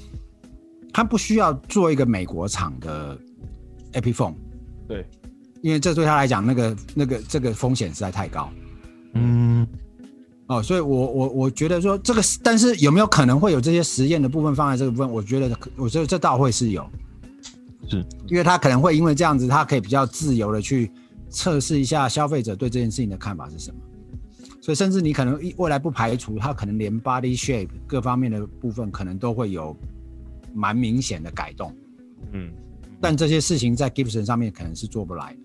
[0.93, 3.19] 他不需要做一个美国厂的
[3.93, 4.35] Epiphone，
[4.87, 5.05] 对，
[5.61, 8.49] 因为这对他来讲，那个那个这个风险实在太高。
[9.13, 9.67] 嗯，
[10.47, 15.11] 哦，所以我我我觉得说这个，但是有没有可能会有这些实验的部分放在这个部分？
[15.11, 16.89] 我觉得，我觉得这倒会是有，
[17.89, 20.91] 是因为他可能会因为这样子，他可以比较自由的去
[21.29, 23.77] 测试一下消费者对这件事情的看法是什么。
[24.61, 29.75] 所以，甚至你可能未来不排除它可能连 body shape 各方面的部分可能都会有
[30.53, 31.75] 蛮明显的改动。
[32.33, 32.51] 嗯，
[32.99, 35.39] 但这些事情在 Gibson 上面可能是做不来的。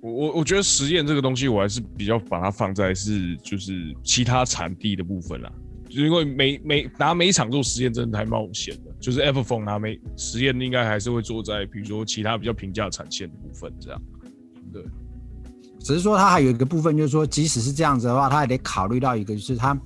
[0.00, 5.52] 我我我觉得实验这个东西，我还是比较把它放在是就是其他产地的部分啦，
[5.88, 8.92] 就是因为每每拿每一场做实验真的太冒险了。
[8.98, 14.02] 就是 Everphone 拿每实验应该还是会做在比如说其他比较平价产线的部分这样。
[14.72, 14.82] 对，
[15.82, 19.78] 只是说它还有一个部分，就是说即使是这样子的话，它也得考虑到一个，就是它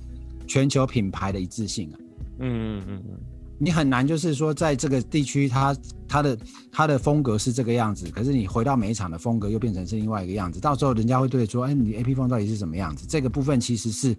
[0.45, 1.95] 全球品牌的一致性啊。
[2.39, 3.17] 嗯嗯嗯嗯，
[3.57, 5.75] 你很难就是说在这个地区，它
[6.07, 6.37] 它的
[6.71, 13.05] 它的风格是这个样子，可是你回到每一场的风格又变成是另外一个样子，到时候人家会对说，哎，你 A P 风到底是什么样子？
[13.07, 14.15] 这个部分其实是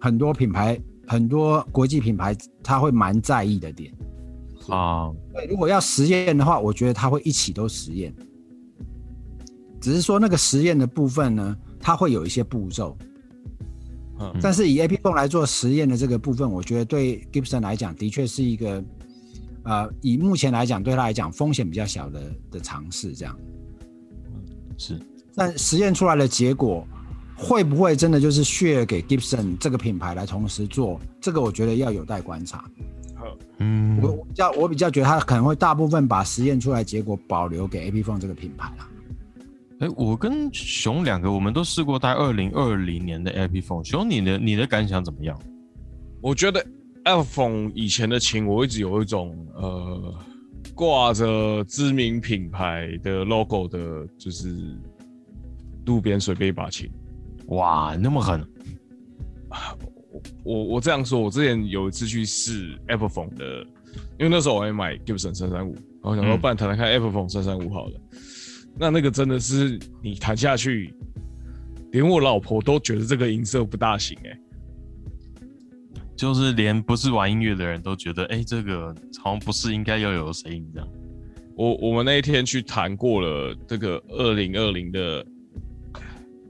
[0.00, 3.92] 很多品牌、很多国际品牌他会蛮在意的点。
[4.68, 8.14] 啊，对，如果要实验的话，我觉得他会一起都实验，
[9.84, 12.96] 只是说那个实验的部分呢，它会有一些步骤。
[14.18, 18.82] 嗯但是以 A P 泵来做实验的这个部分，我觉得对 Gibson 来讲，的确是一个，
[19.64, 23.12] 呃，以目前来讲，对他来讲风险比较小的的尝试。
[23.12, 23.36] 这样，
[24.78, 24.98] 是
[25.34, 26.86] 但实验出来的结果
[27.36, 30.98] 会不会真的就是 share 给 Gibson 这个品牌来同时做？
[31.20, 32.64] 这个我觉得要有待观察。
[33.58, 38.88] 嗯我我比较我比较觉得他可能会大部分把实验出来结果保留给 A P 泵这个品牌啦。
[39.80, 43.82] 哎，我跟熊两个，我们都试过带二零二零年的 Phone。
[43.84, 45.38] 熊，你的你的感想怎么样？
[46.20, 46.64] 我觉得
[47.04, 50.14] iPhone 以前的琴，我一直有一种呃
[50.74, 54.56] 挂着知名品牌的 logo 的，就是
[55.86, 56.90] 路边随便一把琴。
[57.48, 58.42] 哇，那么狠！
[60.44, 63.60] 我我这样说，我之前有一次去试 Apple Phone 的，
[64.18, 68.00] 因为那时候我还买 Gibson 三三五，然后想说，嗯不然谈谈看 Apple Phone 三三五好了。
[68.78, 70.92] 那那个真的是你弹下去，
[71.92, 74.38] 连我老婆都觉得这个音色不大行哎、
[76.16, 80.88] 就是连不是玩音乐的人都觉得，哎，这个好像不是应该要有的声音这样。
[81.56, 85.24] 我我们那一天去弹过了这个二零二零的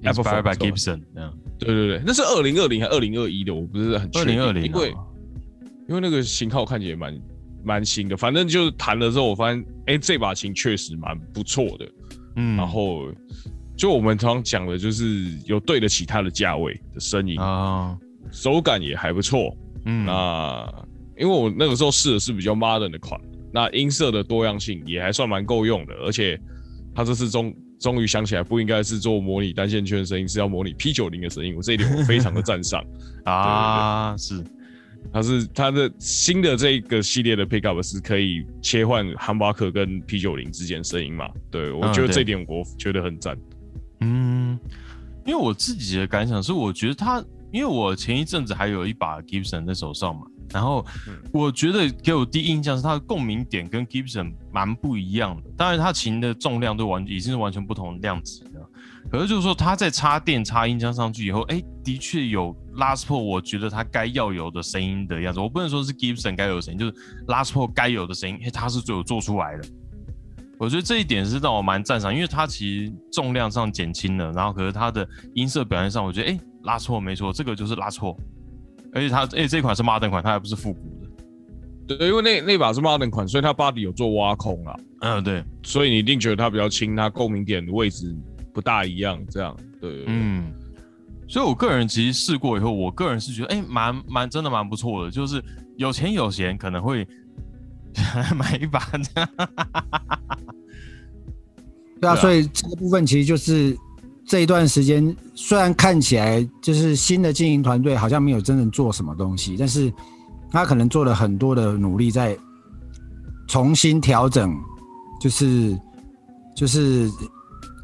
[0.02, 1.38] Apple by Gibson 这样。
[1.58, 4.40] 对对对，那是二零二零还二零二一的，我不是很确定。
[4.42, 4.66] 二零二零，啊。
[4.66, 4.94] 因为
[5.88, 7.22] 因为那个型号看起来蛮
[7.62, 11.86] 蛮新的，反正就是弹了之后，我发现哎、这把琴确实蛮不错的，
[12.36, 13.12] 嗯，然后
[13.76, 17.96] 就我们常常讲的，就是有对得起它的价位的声音，啊，
[18.30, 19.56] 手感也还不错。
[19.84, 20.86] 嗯，那
[21.18, 23.20] 因为我那个时候试的是比较 modern 的款，
[23.52, 26.40] 那音色的多样性也还算蛮够用的，而且
[26.94, 32.82] 它这次终终于想起来不应该是做模拟单线圈的声音，是要模拟 P 九零的声音，我这一点我非常的赞赏。
[33.24, 34.42] 啊，是，
[35.12, 41.28] 它是它的新的这个系列的 pickup 是可以切换汉巴克跟 P 九零之间声音嘛？
[41.50, 43.36] 对我觉得这点我觉得很赞。
[44.00, 44.58] 嗯，
[45.24, 55.50] 因为我自己的感想是，我觉得他，因为我前一阵子还有一把 Gibson 在手上嘛，然后嗯我觉得给我第一印象是它的共鸣点跟 Gibson 蛮不一样的。
[55.56, 58.68] 当然，它琴的重量都完已经是完全不同的量级了。
[59.10, 65.40] 可是就是说，它在插电插音箱上去以后，哎，的确有 Last p o 我觉得它该要有的声音的样子。
[65.40, 66.92] 我不能说是 Gibson 该有的声音，就是
[67.26, 69.68] Last p o 该有的声音，哎，它是最有做出来的。
[70.56, 78.16] 我觉得这一点是让我蛮赞赏，因为它其实重量上减轻了，然后可是它的音色表现上，我觉得哎拉错没错，这个就是拉错，
[78.92, 80.80] 而且它而且这一款是 modern 款，它还不是复古
[81.88, 88.14] 的，对，因为那那把是 modern 款，所以它 body 有做挖空啊，嗯对，所以你一定觉得它比较轻，它共鸣点的位置
[88.52, 89.54] 不大一样，这样。
[89.80, 90.04] 对。
[90.06, 90.52] 嗯，
[91.26, 95.42] 所以我个人其实试过以后，我个人是觉得哎蛮蛮真的蛮不错的，就是
[95.76, 97.06] 有钱有闲可能会
[98.36, 99.48] 买一把这样，对啊，
[102.00, 102.16] 对啊。
[102.16, 103.76] 所以这个部分其实就是
[104.26, 109.92] 这一段时间，虽然看起来就是新的经营团队好像没有真正做什么东西，但是
[110.50, 112.36] 他可能做了很多的努力，在
[113.48, 114.54] 重新调整，
[115.20, 115.78] 就是
[116.56, 117.10] 就是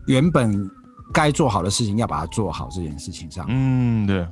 [0.07, 0.69] 原本
[1.13, 3.47] 该做好的事情，要把它做好这件事情上。
[3.49, 4.27] 嗯对，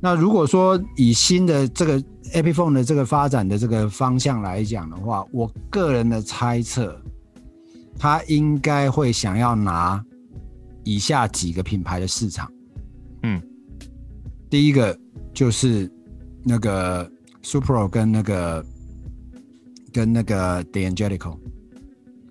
[0.00, 7.00] 那如果说以新的这个 Epiphone 的这个发展的这个方向来讲的话，我个人的猜测，
[7.98, 10.04] 他应该会想要拿
[10.84, 12.50] 以下几个品牌的市场。
[13.22, 13.40] 嗯，
[14.50, 14.98] 第一个
[15.32, 15.90] 就是
[16.42, 17.10] 那个
[17.42, 18.64] Supro 跟那个
[19.92, 21.38] 跟那个 The Angelico。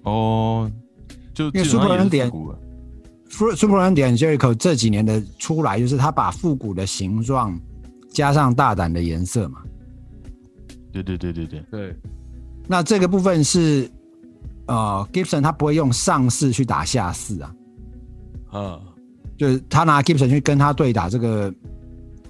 [0.04, 0.72] 哦，
[1.34, 2.30] 就因为基本上 Super 也是
[3.36, 7.60] 点复古了 Super and Angelico 这几年的出来，就是他把复古的形状
[8.10, 9.62] 加上大胆的颜色嘛。
[10.92, 11.96] 对对对对对，对，
[12.68, 13.90] 那这个部分是
[14.68, 17.56] 呃，Gibson 他不会用上四去打下四啊，
[18.52, 18.80] 啊，
[19.38, 21.54] 就是他拿 Gibson 去跟他对打，这个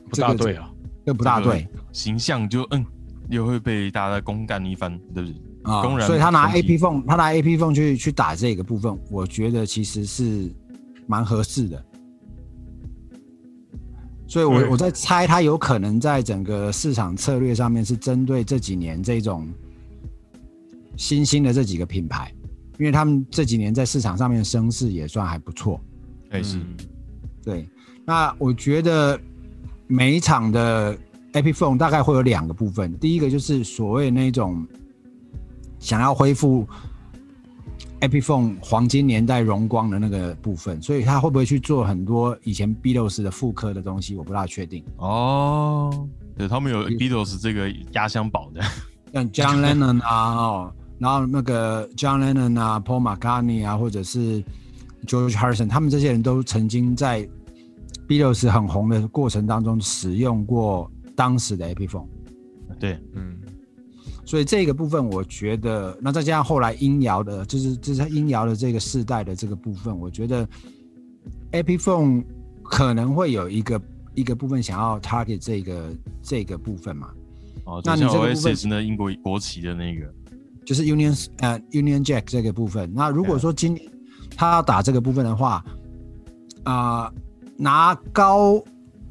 [0.09, 0.71] 不大对啊，
[1.05, 1.67] 这不大对。
[1.91, 2.83] 形象就嗯，
[3.29, 5.41] 又会被大家公干一番，对不对？
[5.63, 10.51] 啊所以他拿 AP Phone，他拿 AP Phone 去去打这个部分，我觉得其实是
[11.07, 11.85] 蛮合适的。
[14.27, 14.69] 所以我，对。
[14.69, 19.47] 我在猜，他有可能在整个市场策略上面是针对这几年这种
[20.97, 22.33] 新兴的这几个品牌，
[22.79, 25.79] 因为他们这几年在市场上面声势也算还不错。
[26.31, 26.75] 哎是，嗯。
[27.43, 27.69] 对，
[28.03, 29.19] 那我觉得
[29.87, 30.97] 每一场的
[31.33, 34.65] AP Phone 大概会有两个部分，第一个就是所谓那种
[35.79, 36.67] 想要恢复
[38.05, 44.83] AP Phone 黄金年代荣光的那个部分，所以他会不会去做很多以前 Beatles 的复刻的东西，我不大确定。
[44.97, 48.61] 哦，对他们有 Beatles 这个压箱宝的，
[49.11, 54.43] 像 John Lennon 啊，哦，然后那个 John Lennon 啊，Paul McCartney 啊，或者是
[55.07, 57.27] George Harrison，他们这些人都曾经在
[58.07, 62.07] Beatles 很红的过程当中使用过当时的 AP Phone，
[62.79, 63.35] 对，嗯，
[64.25, 70.47] 所以这个部分我觉得，那再加上后来音摇的，就是就是音摇的这个世代的这个部分，我觉得
[71.51, 72.23] AP Phone
[72.63, 73.81] 可能会有一个
[74.15, 77.11] 一个部分想要 target 这个这个部分嘛。
[77.65, 80.11] 哦，那你这个部分那英国国旗的那个，
[80.65, 82.91] 就是 Union 呃 Union Jack 这个部分。
[82.93, 83.91] 那如果说今年
[84.35, 85.63] 他要打这个部分的话，
[86.63, 87.11] 啊、
[87.57, 88.63] 拿高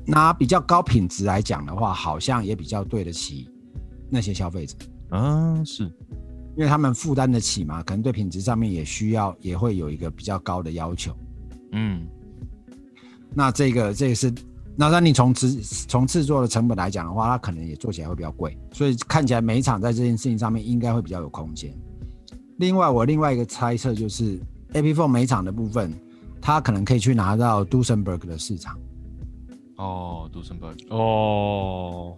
[0.05, 3.49] 拿比较高品质来讲的话，好像也比较对得起
[4.11, 4.77] 那些消费者，
[5.17, 5.85] 啊是，
[6.57, 11.15] 因为他们负担得起嘛，可能对品质上面也需要也会有一个比较高的要求。
[11.71, 12.05] 嗯，
[13.33, 14.33] 那这个这个是，
[14.77, 21.73] 那那你从制从制作的成本来讲的话，它可能也做起来会比较贵，所以看起来每一场在这件事情上面应该会比较有空间。
[22.57, 24.39] 另外，我另外一个猜测就是
[24.73, 25.93] ，AP Phone 每一场的部分，
[26.41, 28.79] 它可能可以去拿到 Duesenberg 的市场。
[29.77, 32.17] 哦，，Dusenberg，，哦，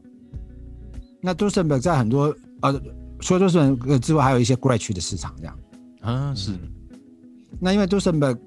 [1.23, 2.35] 那 Duesenberg 在很多
[2.67, 2.83] 呃，
[3.21, 5.59] 除了 Duesenberg 之外，还有一些 Gretsch 的市场这样。
[6.01, 6.53] 啊是，
[7.59, 8.39] 那因为 Duesenberg，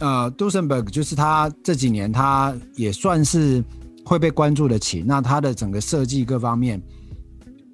[0.00, 3.64] 呃，Duesenberg 就是他这几年他也算是
[4.04, 6.80] 会被关注的起，那他的整个设计各方面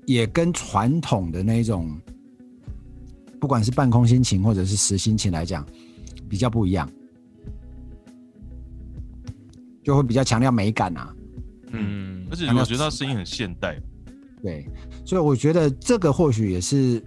[0.06, 2.00] 也跟传统的那种，
[3.38, 5.66] 不管是半空心琴或者是实心琴来讲，
[6.28, 6.88] 比较不一样，
[9.82, 11.14] 就会比较强调美感啊。
[11.72, 13.80] 嗯而且我觉得他声音很现代，
[14.42, 14.66] 对，
[15.04, 17.02] 所以我觉得这个或许也是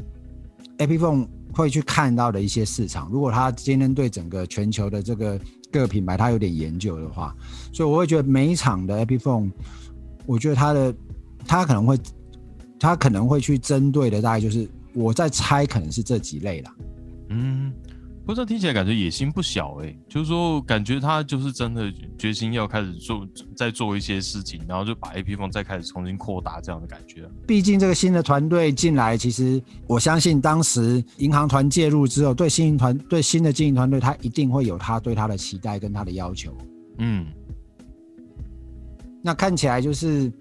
[0.77, 3.09] AP Phone 会去看到的一些市场。
[3.11, 5.39] 如果他今天对整个全球的这个
[5.71, 7.35] 各个品牌他有点研究的话，
[7.71, 9.51] 所以我会觉得每一场的 AP Phone，
[10.25, 10.95] 我觉得他的
[11.47, 11.97] 他可能会
[12.79, 16.75] 他可能会去针对的大概就是我在猜可能是这几类啦。
[17.29, 17.73] 嗯，
[18.25, 27.29] 不知道听起来感觉野心不小哎、就是说感觉他就是真的决心要开始做，再做一些事情，然后就把 A P 风再开始重新扩大这样的感觉。
[27.45, 36.55] 毕竟这个新的团队进来，其实我相信当时银行团介入之后，对新营团对新的经营团队，他一定会有他对他的期待跟他的要求。
[36.99, 37.25] 嗯，
[39.21, 40.31] 那看起来就是，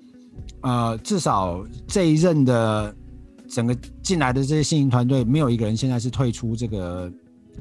[0.61, 2.95] 呃，至少这一任的
[3.49, 7.13] 整个进来的这些新营团队，没有一个人现在是退出这个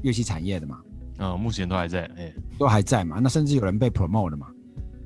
[0.02, 0.80] 乐器产业的嘛，
[1.18, 3.20] 嗯，目前都还在，哎、都还在嘛。
[3.20, 4.48] 那甚至有人被 promote 的嘛。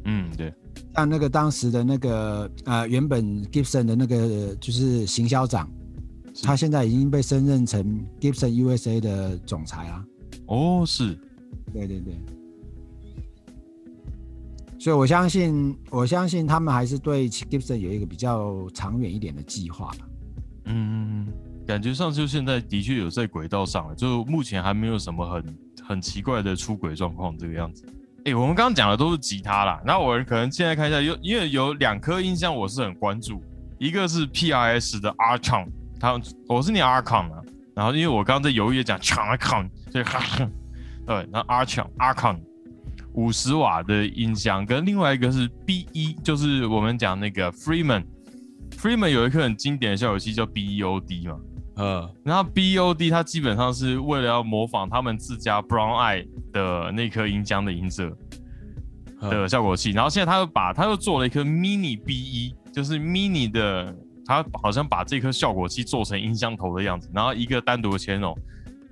[0.06, 0.54] 嗯，对，
[0.94, 5.70] 像那个当时的那个呃，原本 Gibson 的那个就是行销长，
[6.44, 10.06] 他现在已经被升任成 Gibson USA 的总裁啦。
[10.46, 11.18] 哦，是，
[11.74, 12.16] 对对对。
[14.78, 19.92] 所以我相信，我相信他们还是对 Gibson 有一个比较长远一点的计划
[20.66, 20.76] 嗯
[21.15, 21.15] 嗯，
[21.66, 27.86] 感觉上就现在的确有在轨道上了，就目前还没有什么很很奇怪的出轨状况这个样子。
[28.26, 33.42] 哎、我们刚刚讲的都是吉他啦，那我可能现在看一下，有因为有两颗音箱我是很关注，
[33.78, 35.68] 一个是 PRS 的 Archon，
[36.00, 37.42] 它我是念 Archon 啊，
[37.76, 40.50] 然后因为我刚刚在犹豫讲 Archon，所以 哈，
[41.06, 42.42] 对，那 Archon R c o n
[43.14, 48.04] 五十瓦的音箱，跟另外一个是 B 一，就是我们讲那个 Freeman。
[48.72, 51.40] Freeman 有一颗很经典的效果器叫 B E O D 嘛，
[51.76, 58.16] 呃，然后 BOD 它基本上是为了要模仿他们自家 Brown Eye 的那颗音箱的音色
[59.22, 63.96] 的效果器，然后现在他又把他又做了一颗 Mini B 一，就是 Mini 的，
[64.26, 68.36] 他好像把这颗效果器做成音箱头的样子，然后一个单独的 channel。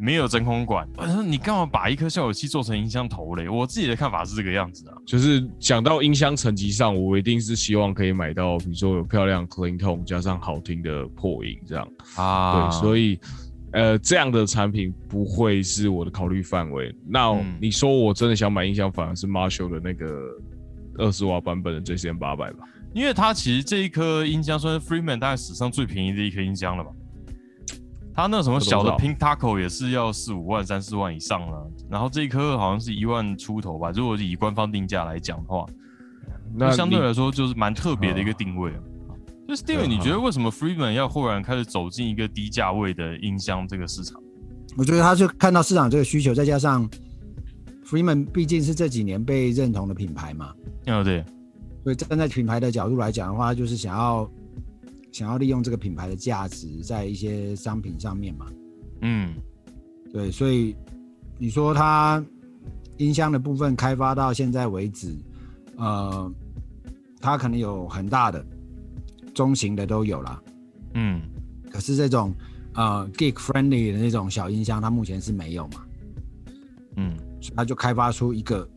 [0.03, 3.47] 没有真空管，我说你干嘛把一颗效果器做成音箱头嘞？
[3.47, 11.87] 我自己的看法是这个样子啊，就是讲到音箱层级上，我一定是希望可以买到，比如说有漂亮 clean tone 加上好听的破音这样
[12.17, 13.17] 啊，对，所以
[13.71, 16.93] 呃这样的产品不会是我的考虑范围。
[17.07, 20.05] 那你说我真的想买音箱，反而是 Marshall 的那个
[20.97, 26.91] 二十瓦版本的 JCM 八百吧，因为它其实这一颗音箱算是 Freeman 大概史上最便宜的一颗音箱了吧。
[28.15, 33.91] 他那什么小的 Pink Taco 也是要四五万、三四万以上了，然后这一颗好像是一万出头吧。
[33.91, 35.65] 如果以官方定价来讲的话，
[36.53, 38.71] 那相对来说就是蛮特别的一个定位。
[39.47, 44.21] 就 Steven，你觉得为什么 Freeman 要忽然开始走进一个低价位的音箱这个市场？
[44.77, 46.87] 我觉得他就看到市场这个需求，再加上
[47.83, 50.53] Freeman 毕竟是这几年被认同的品牌嘛。
[50.85, 51.25] 啊，对。
[51.83, 54.29] 所以站在品牌的角度来讲的话，就是想要。
[55.13, 58.47] 想要利用这个品牌的价值在一些商品上面嘛？
[59.01, 59.35] 嗯，
[60.11, 60.75] 对，所以
[61.37, 62.21] 你说它
[62.97, 65.15] 音箱的部分开发到现在为止，
[65.77, 66.29] 呃，
[67.21, 68.43] 它可能有很大的、
[69.33, 70.43] 中型的都有了，
[70.95, 71.21] 嗯，
[71.69, 72.33] 可是这种
[72.73, 75.85] 呃 geek friendly 的那种小音箱，它目前是没有嘛？
[76.95, 78.67] 嗯，所以它就开发出一个。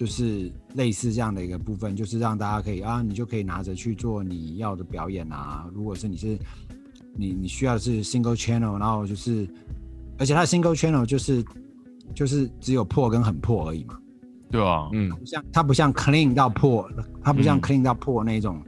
[0.00, 5.68] 就是类似这样的一个部分，就是让大家可以啊，你就可以拿着去做你要的表演啊。
[5.74, 6.38] 如果是你是
[7.14, 9.46] 你你需要的是 single channel，然后就是，
[10.16, 11.44] 而且它的 single channel 就是
[12.14, 13.98] 就是只有破跟很破而已嘛。
[14.50, 16.90] 对啊，嗯，像它不像 clean 到破，
[17.22, 18.58] 它不像 clean 到破那种，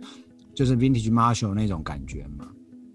[0.55, 2.47] 就是 vintage Marshall 那种感觉嘛。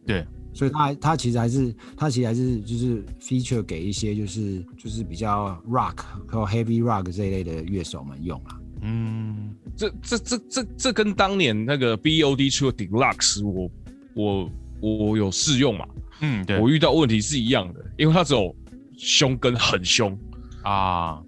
[0.05, 0.23] 对。
[0.57, 8.59] 所以它它其实还是它其实还是就是 feature 给一些就是就是比较 rock 和 heavy rock 这一类的乐手们用啦。
[8.81, 13.69] 嗯，这这这这这跟当年那个 BOD 出的 Deluxe 我
[14.15, 14.49] 我
[14.79, 15.87] 我有试用嘛？
[16.21, 18.55] 嗯，对，我遇到问题是一样的，因为它只有
[18.97, 20.17] 凶跟很凶
[20.63, 21.21] 啊，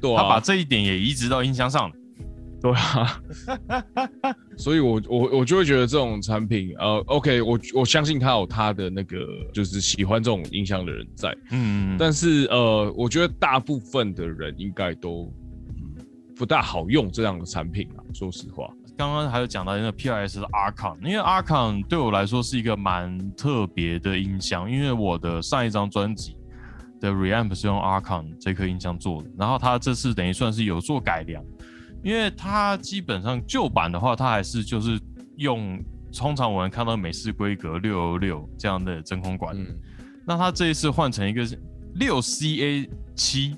[0.00, 1.96] 对啊，他把这一点也移植到音箱上了。
[2.60, 3.22] 对啊，
[4.58, 9.18] 所以我我我就会觉得这种产品，呃，OK，我我相信他有他的那个
[9.52, 15.32] 就是喜欢这种音箱的人在，嗯，但是呃，我觉得大部分的人应该都
[16.36, 18.04] 不大好用这样的产品啊。
[18.12, 26.36] 说实话，刚刚还有讲到那个 PRS 的 Archon，因为 Archon 对我来说是一个蛮特别的音箱，因为我的上一张专辑
[27.00, 31.42] 的 Reamp 是用 Archon 这颗音箱做的，然后它这次等于算是有做改良。
[32.02, 34.98] 因为它基本上旧版的话，它还是就是
[35.36, 35.82] 用
[36.16, 39.56] 通常我们看到美式规格六六这样的真空管。
[39.56, 39.66] 嗯，
[40.26, 41.46] 那它这一次换成一个
[41.94, 43.56] 六 CA 七，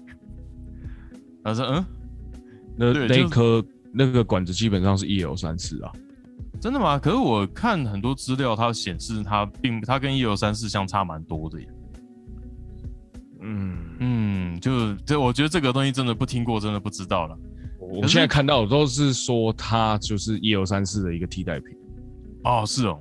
[1.44, 1.84] 他说嗯，
[2.76, 5.92] 那那颗那个管子基本上是 EL 三四啊，
[6.60, 6.98] 真的吗？
[6.98, 11.68] 可是我看很多资料，它显示它并它跟 EL 三四相差蛮多的耶。
[13.40, 17.38] 嗯嗯，就这我觉得这个东西真的不听过，真的不知道了。
[18.00, 21.76] 我现在看到都是说它就是一二三四的一个替代品。
[22.44, 22.98] 哦，是哦，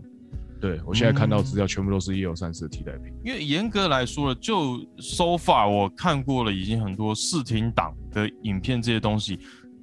[0.59, 3.11] 对我现在看到资料全部都是一二三四的替代品。
[3.23, 9.39] 因为严格来说，就 so far 我看过了，已经很多视听档的影片这些东西。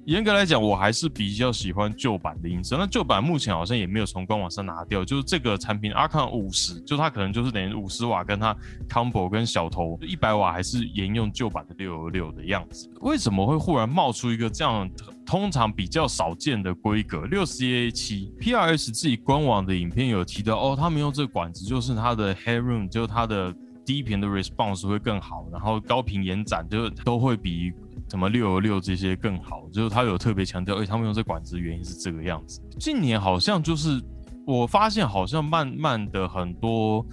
[0.09, 2.75] 严格来讲，我还是比较喜欢旧版的音色。
[2.75, 5.05] 那旧版目前好像也没有从官网上拿掉。
[5.05, 8.57] 就是这个产品 Arcon 五十，就它可能就是等于五十瓦，跟它
[8.89, 12.89] Combo 跟小头一百瓦还是沿用旧版的六二六的样子。
[13.01, 14.89] 为什么会忽然冒出一个这样
[15.27, 23.53] 通常比较少见的规格六 CA 七 PRS 自己官网的影片有提到哦，他们用这个管子就是它的 Headroom，就是它的
[23.85, 27.71] 低频的 Response 会更好，然后高频延展就都会比。
[28.09, 32.59] 什么六二六这些更好，就是他有特别强调，哎，他们用这管子原因是这个样子。
[32.79, 34.01] 近年好像就是
[34.47, 37.05] 我发现，好像慢慢的很多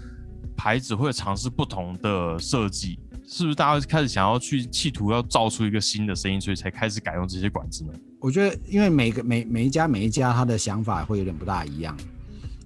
[0.56, 7.92] 牌子会尝试不同的设计，是不是大家开始想要去企图要造出一个新的声音，所以才开始改用这些管子呢？
[8.18, 11.94] 我觉得，因为每个每每一家每一家他的想法会有点不大一样，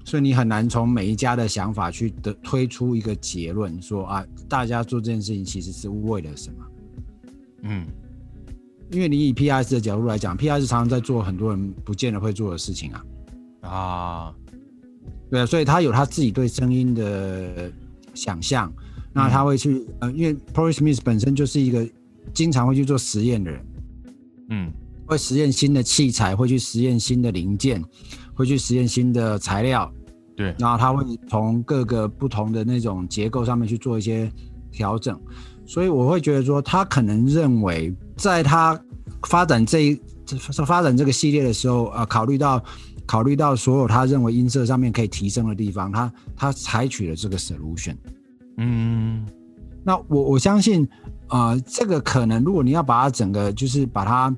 [0.05, 6.67] 所以你很难从每一家的想法去的推出一个结论，说啊，大家做这件事情其实是为了什么？
[7.63, 7.85] 嗯。
[8.91, 13.05] 因为你以 P S 的角度来讲，P S 常常在做很多人不见得会做的事情啊，
[13.61, 14.35] 啊，
[15.31, 17.71] 对啊，所以他有他自己对声音的
[18.15, 18.73] 想象，
[19.13, 21.89] 那他会去呃，因为 p o r i Smith 本身就是一个
[22.35, 23.67] 经常会去做实验的人，
[24.49, 24.73] 嗯，
[25.07, 27.85] 会实验新的器材，会去实验新的零件，
[28.35, 29.93] 会去实验新的材料，
[30.37, 34.31] 对，然后他会从各个不同的那种结构上面去做一些
[34.73, 35.21] 调整，
[35.71, 38.77] 所以我会觉得说，他可能认为在他
[39.29, 42.61] 发展这一这发展这个系列的时候，呃，考虑到
[43.07, 47.95] 考虑到所有他认为音色上面可以提升的地方，他他采取了这个 solution。
[48.57, 49.25] 嗯，
[49.85, 50.89] 那我我相信，
[51.29, 54.35] 呃，这个可能如果你要把它整个就是把它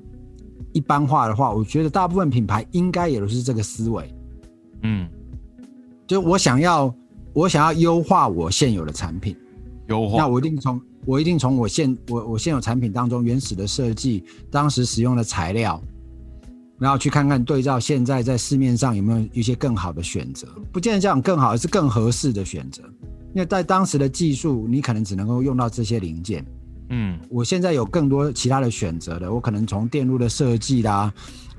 [0.71, 4.13] 一般化的话，我觉得大部分品牌应该也都是这个思维。
[4.83, 5.09] 嗯，
[6.05, 6.93] 就我想要
[7.33, 9.35] 我想要优化我现有的产品，
[9.87, 15.81] 优化，那我一定从我一定从我现我我现有产品当中原始的设计，当时使用的材料，
[16.79, 22.83] 然后去看看对照现在在市面上有没有一些更好的选择，不见得这样更好，而是更合适的选择。
[23.33, 26.45] 因为在当时的技术，你可能只能够用到这些零件。
[26.89, 31.11] 嗯，我现在有更多其他的选择的，我可能从电路的设计啦、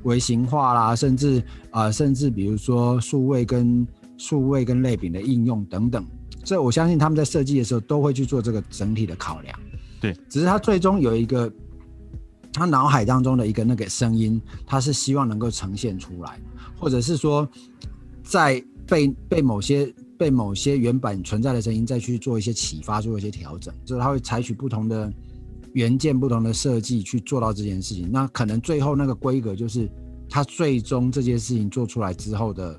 [0.04, 1.40] 微型化啦，甚至
[1.70, 3.84] 啊、呃甚至比如说数位跟
[4.16, 6.06] 数位跟类比的应用等等，
[6.44, 9.58] 这我相信他们在设计的时候都会去做这个整体的考量。
[10.00, 11.50] 对，只是他最终有一个
[12.52, 16.38] 他脑海当中的一个那个声音，他是希望能够呈现出来，
[16.78, 17.48] 或者是说
[18.22, 25.10] 在被被某些被某些原本存在的声音再去做一些启发，做一些调整，就是他会采取不同的
[25.72, 28.10] 元件、不同的设计去做到这件事情。
[28.12, 29.90] 那可能最后那个规格就是
[30.28, 32.78] 他最终这件事情做出来之后的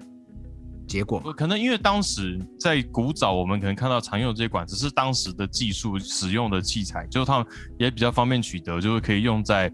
[0.96, 1.20] 结果。
[1.36, 9.70] 可能因为当时在古早，我们可能看到常用这些管，子是当时的技术使用的器材，就是他们也比较方便取得，就是可以用在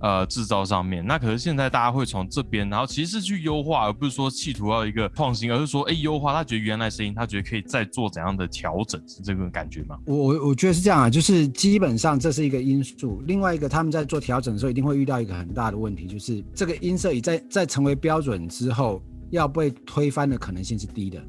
[0.00, 1.04] 呃制造上面。
[1.06, 9.98] 那可是现在大家会从这边，然后其实是去优化，而不是说企图要一个创新，而是说哎优化，他觉得原来声音，他觉得可以再做怎样的调整，是这个感觉吗？
[10.06, 13.22] 我我我觉得是这样啊，就是基本上这是一个因素。
[13.26, 19.02] 另外一个，他们在做调整的时候，一定会遇到一个很大的问题，就是这个音色已在在成为标准之后，
[19.34, 21.22] 要被推翻的可能性是低的。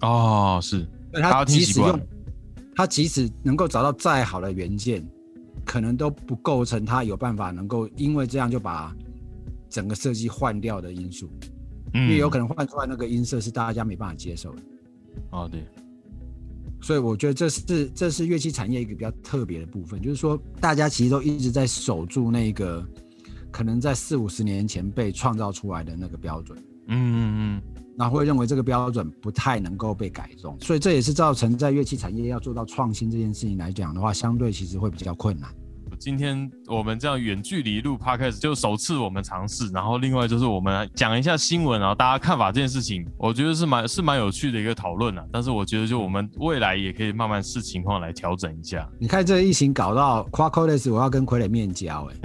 [0.00, 2.00] 哦，是，他即使用
[2.74, 5.06] 他即使能够找到再好的元件，
[5.64, 8.94] 可能都不构成他有办法能够因为这样就把
[9.68, 11.30] 整个设计换掉的因素，
[11.94, 12.02] 嗯。
[12.04, 14.62] 因为有可能，能换出来那个音色是大家没办法接受的。
[15.30, 15.62] 哦，对，
[16.80, 22.84] 所以我觉得这是这是乐器产业一个比较特别的部分，就是说大家其实都一直在守住那个
[23.50, 27.62] 可能在四五十年前被创造出来的那个标准，嗯嗯嗯，
[27.98, 35.48] 然后会认为这个标准不太能够被改动，所以这也是造成在乐器产业要做到创新这件事情来讲的话，相对其实会比较困难。
[35.98, 45.24] 今天我们这样远距离录 podcast 就首次我们尝试，然后另外就是我们讲一下新闻，然后大家看法这件事情，我觉得是蛮是蛮有趣的一个讨论啊。
[45.30, 48.88] 但是我觉得就我们未来也可以慢慢视情况来调整一下。
[48.98, 52.16] 你看这个疫情搞到 Qualcomm 我要跟傀儡面交、哎，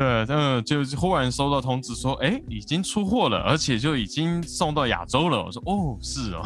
[0.00, 5.44] 对，嗯，就忽然收到通知说，哎，已经出货了，而且就已经送到亚洲了。
[5.44, 6.42] 我说，哦，是哦。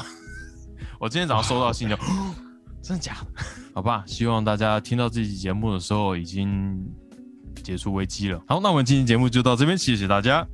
[0.99, 2.35] 我今天早上收到信就，哦
[2.83, 3.43] 真的假的？
[3.73, 6.85] 好吧，希望大家听到这期节目的时候已经
[7.63, 8.43] 解除危机了。
[8.49, 10.45] 好，那我们今天节目就到这边，谢谢大家，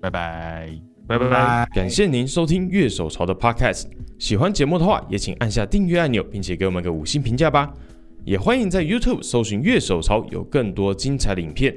[0.00, 0.72] 拜拜。
[1.06, 1.68] 拜拜拜拜。
[1.74, 3.88] 感谢您收听月手潮的 Podcast。
[4.18, 7.70] 喜欢节目的话，也请按下订阅按钮，并且给我们个五星评价吧。
[8.24, 11.76] 也欢迎在 YouTube 搜寻月手潮，有更多精彩的影片。